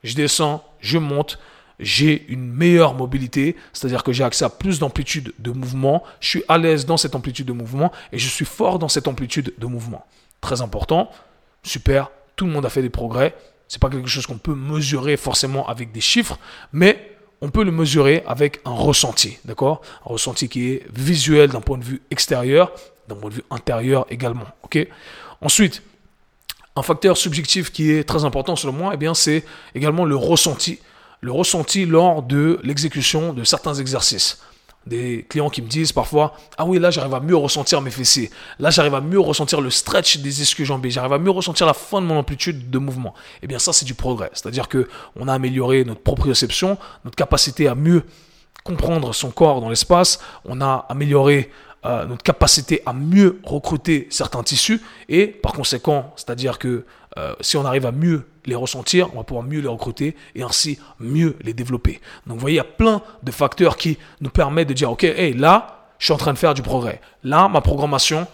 Je 0.03 0.15
descends, 0.15 0.65
je 0.81 0.99
monte, 0.99 1.39
j'ai 1.81 2.27
une 2.29 2.53
meilleure 2.53 2.95
mobilité, 2.95 3.57
c'est-à-dire 3.73 4.05
que 4.05 4.13
j'ai 4.13 4.25
accès 4.25 4.45
à 4.45 4.51
plus 4.51 4.79
d'amplitude 4.79 5.33
de 5.39 5.51
mouvement, 5.51 6.05
je 6.21 6.29
suis 6.29 6.45
à 6.49 6.59
l'aise 6.59 6.87
dans 6.87 6.97
cette 6.97 7.15
amplitude 7.15 7.47
de 7.47 7.53
mouvement 7.53 7.91
et 8.13 8.19
je 8.19 8.29
suis 8.29 8.45
fort 8.45 8.79
dans 8.79 8.89
cette 8.89 9.09
amplitude 9.09 9.55
de 9.59 9.67
mouvement. 9.67 10.05
Très 10.41 10.61
important, 10.61 11.11
super, 11.63 12.11
tout 12.37 12.47
le 12.47 12.53
monde 12.53 12.67
a 12.67 12.71
fait 12.71 12.83
des 12.83 12.91
progrès. 12.91 13.35
C'est 13.69 13.81
pas 13.81 13.89
quelque 13.89 14.09
chose 14.09 14.27
qu'on 14.27 14.39
peut 14.39 14.55
mesurer 14.55 15.17
forcément 15.17 15.67
avec 15.69 15.93
des 15.93 16.01
chiffres, 16.01 16.39
mais 16.73 17.17
on 17.41 17.51
peut 17.51 17.65
le 17.65 17.73
mesurer 17.73 18.23
avec 18.27 18.61
un 18.65 18.73
ressenti, 18.73 19.39
d'accord? 19.45 19.81
Un 20.05 20.11
ressenti 20.11 20.49
qui 20.49 20.71
est 20.71 20.87
visuel 20.95 21.51
d'un 21.51 21.61
point 21.61 21.79
de 21.79 21.85
vue 21.85 22.03
extérieur, 22.11 22.73
d'un 23.09 23.17
point 23.17 23.31
de 23.31 23.37
vue 23.37 23.45
intérieur 23.51 24.07
également, 24.11 24.47
ok? 24.63 24.87
Ensuite, 25.41 25.83
un 26.77 26.83
facteur 26.83 27.17
subjectif 27.17 27.73
qui 27.73 27.91
est 27.91 28.05
très 28.05 28.25
important 28.25 28.57
selon 28.57 28.73
moi, 28.73 28.93
eh 28.95 28.97
bien, 28.97 29.15
c'est 29.15 29.45
également 29.75 30.05
le 30.05 30.17
ressenti 30.17 30.81
le 31.21 31.33
ressenti 31.33 31.87
lors 31.87 32.23
de 32.23 32.59
l'exécution 32.63 33.33
de 33.33 33.45
certains 33.45 33.75
exercices. 33.75 34.41
Des 34.87 35.27
clients 35.29 35.51
qui 35.51 35.61
me 35.61 35.69
disent 35.69 35.93
parfois 35.93 36.35
Ah 36.57 36.65
oui, 36.65 36.79
là 36.79 36.91
j'arrive 36.91 37.15
à 37.15 37.21
mieux 37.21 37.37
ressentir 37.37 37.83
mes 37.83 37.91
fessiers. 37.91 38.31
Là 38.59 38.71
j'arrive 38.71 38.95
à 38.95 39.03
mieux 39.03 39.21
ressentir 39.21 39.61
le 39.61 39.69
stretch 39.69 40.19
des 40.19 40.41
ischio-jambés. 40.41 40.91
J'arrive 40.91 41.13
à 41.13 41.19
mieux 41.19 41.31
ressentir 41.31 41.67
la 41.67 41.75
fin 41.75 42.01
de 42.01 42.07
mon 42.07 42.19
amplitude 42.19 42.71
de 42.71 42.79
mouvement. 42.79 43.15
Eh 43.43 43.47
bien, 43.47 43.59
ça, 43.59 43.75
c'est 43.75 43.85
du 43.85 43.93
progrès. 43.93 44.31
C'est-à-dire 44.33 44.69
que 44.69 44.89
on 45.17 45.29
a 45.29 45.35
amélioré 45.35 45.85
notre 45.85 46.01
proprioception, 46.01 46.79
notre 47.05 47.17
capacité 47.17 47.69
à 47.69 47.75
mieux 47.75 48.05
comprendre 48.65 49.13
son 49.15 49.31
corps 49.31 49.61
dans 49.61 49.69
l'espace. 49.69 50.19
On 50.47 50.63
a 50.63 50.87
amélioré 50.89 51.51
euh, 51.87 52.05
notre 52.05 52.23
capacité 52.23 52.83
à 52.85 52.93
mieux 52.93 53.41
recruter 53.43 54.07
certains 54.11 54.43
tissus. 54.43 54.81
Et 55.09 55.27
par 55.27 55.53
conséquent, 55.53 56.13
c'est-à-dire 56.17 56.59
que 56.59 56.85
euh, 57.19 57.35
si 57.41 57.57
on 57.57 57.65
arrive 57.65 57.87
à 57.87 57.93
mieux 57.93 58.27
les 58.47 58.55
ressentir, 58.55 59.09
on 59.15 59.19
va 59.19 59.25
pouvoir 59.25 59.45
mieux 59.45 59.61
les 59.61 59.69
recruter 59.69 60.17
et 60.35 60.43
ainsi 60.43 60.79
mieux 60.99 61.37
les 61.43 61.55
développer. 61.55 62.01
Donc 62.27 62.37
vous 62.37 62.41
voyez, 62.41 62.55
il 62.55 62.59
y 62.59 62.61
a 62.61 62.65
plein 62.65 63.03
de 63.23 63.31
facteurs 63.31 63.77
qui 63.77 63.99
nous 64.21 64.31
permettent 64.31 64.69
de 64.69 64.75
dire, 64.75 64.91
OK, 64.91 65.05
hey, 65.05 65.33
là, 65.33 65.87
je 65.99 66.07
suis 66.07 66.13
en 66.13 66.19
train 66.19 66.33
de 66.33 66.39
faire 66.39 66.55
du 66.55 66.63
progrès. 66.63 67.01
Là, 67.25 67.49
ma 67.49 67.61
programmation, 67.61 68.27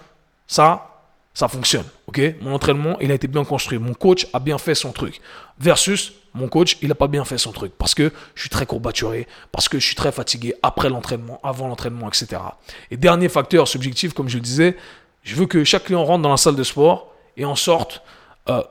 ça, 0.46 1.04
ça 1.34 1.48
fonctionne. 1.48 1.84
OK? 2.06 2.20
Mon 2.40 2.54
entraînement, 2.54 2.98
il 3.00 3.10
a 3.10 3.14
été 3.14 3.28
bien 3.28 3.44
construit. 3.44 3.78
Mon 3.78 3.94
coach 3.94 4.26
a 4.32 4.38
bien 4.38 4.58
fait 4.58 4.74
son 4.74 4.92
truc. 4.92 5.20
Versus 5.58 6.12
mon 6.36 6.48
coach, 6.48 6.78
il 6.82 6.88
n'a 6.88 6.94
pas 6.94 7.08
bien 7.08 7.24
fait 7.24 7.38
son 7.38 7.52
truc 7.52 7.72
parce 7.76 7.94
que 7.94 8.12
je 8.34 8.40
suis 8.42 8.50
très 8.50 8.66
courbaturé, 8.66 9.26
parce 9.52 9.68
que 9.68 9.78
je 9.78 9.86
suis 9.86 9.96
très 9.96 10.12
fatigué 10.12 10.54
après 10.62 10.88
l'entraînement, 10.88 11.40
avant 11.42 11.68
l'entraînement, 11.68 12.08
etc. 12.08 12.40
Et 12.90 12.96
dernier 12.96 13.28
facteur 13.28 13.66
subjectif, 13.66 14.12
comme 14.12 14.28
je 14.28 14.36
le 14.36 14.42
disais, 14.42 14.76
je 15.22 15.34
veux 15.34 15.46
que 15.46 15.64
chaque 15.64 15.84
client 15.84 16.04
rentre 16.04 16.22
dans 16.22 16.30
la 16.30 16.36
salle 16.36 16.56
de 16.56 16.62
sport 16.62 17.12
et 17.36 17.44
en 17.44 17.56
sorte 17.56 18.02
euh, 18.48 18.62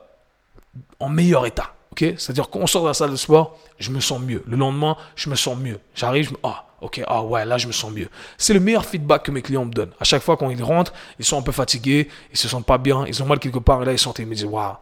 en 1.00 1.08
meilleur 1.08 1.46
état. 1.46 1.74
ok? 1.92 2.14
C'est-à-dire 2.16 2.48
qu'on 2.48 2.66
sort 2.66 2.82
de 2.82 2.88
la 2.88 2.94
salle 2.94 3.10
de 3.10 3.16
sport, 3.16 3.58
je 3.78 3.90
me 3.90 4.00
sens 4.00 4.20
mieux. 4.20 4.42
Le 4.46 4.56
lendemain, 4.56 4.96
je 5.16 5.28
me 5.28 5.34
sens 5.34 5.58
mieux. 5.58 5.78
J'arrive, 5.94 6.30
je. 6.30 6.34
Ah, 6.42 6.64
ok, 6.80 7.02
ah 7.06 7.22
ouais, 7.22 7.44
là, 7.44 7.58
je 7.58 7.66
me 7.66 7.72
sens 7.72 7.92
mieux. 7.92 8.08
C'est 8.38 8.54
le 8.54 8.60
meilleur 8.60 8.84
feedback 8.84 9.24
que 9.24 9.30
mes 9.30 9.42
clients 9.42 9.64
me 9.64 9.70
donnent. 9.72 9.92
À 10.00 10.04
chaque 10.04 10.22
fois, 10.22 10.36
quand 10.36 10.50
ils 10.50 10.62
rentrent, 10.62 10.92
ils 11.18 11.24
sont 11.24 11.38
un 11.38 11.42
peu 11.42 11.52
fatigués, 11.52 12.08
ils 12.32 12.38
se 12.38 12.48
sentent 12.48 12.66
pas 12.66 12.78
bien, 12.78 13.04
ils 13.06 13.22
ont 13.22 13.26
mal 13.26 13.38
quelque 13.38 13.58
part, 13.58 13.82
et 13.82 13.86
là, 13.86 13.92
ils 13.92 13.98
sentent, 13.98 14.18
ils 14.18 14.26
me 14.26 14.34
disent, 14.34 14.44
waouh, 14.44 14.76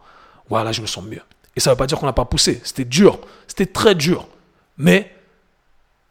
wow, 0.49 0.63
là, 0.63 0.71
je 0.71 0.81
me 0.81 0.87
sens 0.87 1.03
mieux. 1.03 1.21
Et 1.55 1.59
ça 1.59 1.69
ne 1.69 1.75
veut 1.75 1.77
pas 1.77 1.87
dire 1.87 1.99
qu'on 1.99 2.05
n'a 2.05 2.13
pas 2.13 2.25
poussé. 2.25 2.61
C'était 2.63 2.85
dur. 2.85 3.19
C'était 3.47 3.65
très 3.65 3.95
dur. 3.95 4.27
Mais 4.77 5.15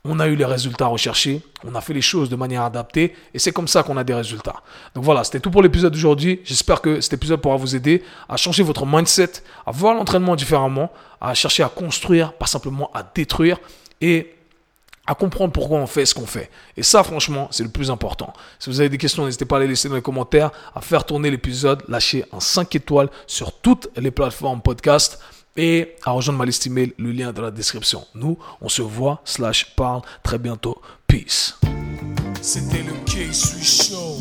on 0.07 0.21
a 0.21 0.27
eu 0.27 0.37
les 0.37 0.45
résultats 0.45 0.87
recherchés, 0.87 1.41
on 1.65 1.75
a 1.75 1.81
fait 1.81 1.95
les 1.95 2.03
choses 2.03 2.29
de 2.29 2.37
manière 2.37 2.63
adaptée 2.63 3.15
et 3.33 3.39
c'est 3.39 3.53
comme 3.53 3.69
ça 3.69 3.83
qu'on 3.83 3.97
a 3.97 4.05
des 4.05 4.13
résultats. 4.13 4.57
Donc 4.95 5.03
voilà, 5.03 5.25
c'était 5.25 5.41
tout 5.41 5.51
pour 5.51 5.63
l'épisode 5.63 5.93
d'aujourd'hui. 5.95 6.41
J'espère 6.45 6.83
que 6.83 7.01
cet 7.01 7.15
épisode 7.15 7.41
pourra 7.41 7.57
vous 7.57 7.75
aider 7.75 8.03
à 8.29 8.37
changer 8.37 8.63
votre 8.63 8.85
mindset, 8.85 9.33
à 9.65 9.71
voir 9.71 9.95
l'entraînement 9.95 10.37
différemment, 10.37 10.91
à 11.23 11.33
chercher 11.33 11.63
à 11.63 11.71
construire, 11.71 12.35
pas 12.35 12.47
simplement 12.47 12.91
à 12.93 13.03
détruire 13.15 13.59
et 14.03 14.35
à 15.07 15.15
comprendre 15.15 15.53
pourquoi 15.53 15.79
on 15.79 15.87
fait 15.87 16.05
ce 16.05 16.15
qu'on 16.15 16.27
fait. 16.27 16.51
Et 16.77 16.83
ça, 16.83 17.03
franchement, 17.03 17.49
c'est 17.51 17.63
le 17.63 17.69
plus 17.71 17.91
important. 17.91 18.33
Si 18.59 18.69
vous 18.69 18.81
avez 18.81 18.89
des 18.91 18.99
questions, 18.99 19.25
n'hésitez 19.25 19.45
pas 19.45 19.57
à 19.57 19.61
les 19.61 19.69
laisser 19.69 19.89
dans 19.89 19.95
les 19.95 20.03
commentaires, 20.03 20.51
à 20.75 20.81
faire 20.83 21.05
tourner 21.05 21.31
l'épisode, 21.31 21.83
lâcher 21.89 22.25
un 22.33 22.41
5 22.41 22.75
étoiles 22.75 23.11
sur 23.27 23.53
toutes 23.53 23.89
les 23.97 24.11
plateformes 24.11 24.61
podcast 24.61 25.19
et 25.57 25.95
à 26.05 26.11
rejoindre 26.11 26.39
ma 26.39 26.45
liste 26.45 26.67
email, 26.67 26.93
le 26.99 27.13
lien 27.13 27.33
dans 27.33 27.43
la 27.43 27.51
description. 27.51 28.07
Nous, 28.15 28.39
on 28.61 28.69
se 28.69 28.83
voit, 28.83 29.21
slash 29.25 29.75
parle 29.77 30.03
très 30.23 30.39
bientôt. 30.39 30.81
Peace. 31.07 31.55
C'était 32.43 32.83
le 32.83 32.93
K-Sui 33.07 33.65
Show. 33.65 34.19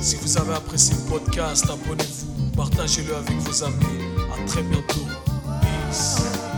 Si 0.00 0.16
vous 0.16 0.38
avez 0.38 0.54
apprécié 0.54 0.94
le 0.94 1.10
podcast, 1.10 1.64
abonnez-vous, 1.64 2.50
partagez-le 2.56 3.16
avec 3.16 3.36
vos 3.38 3.64
amis. 3.64 4.04
À 4.32 4.46
très 4.46 4.62
bientôt. 4.62 5.06
Peace. 5.60 6.53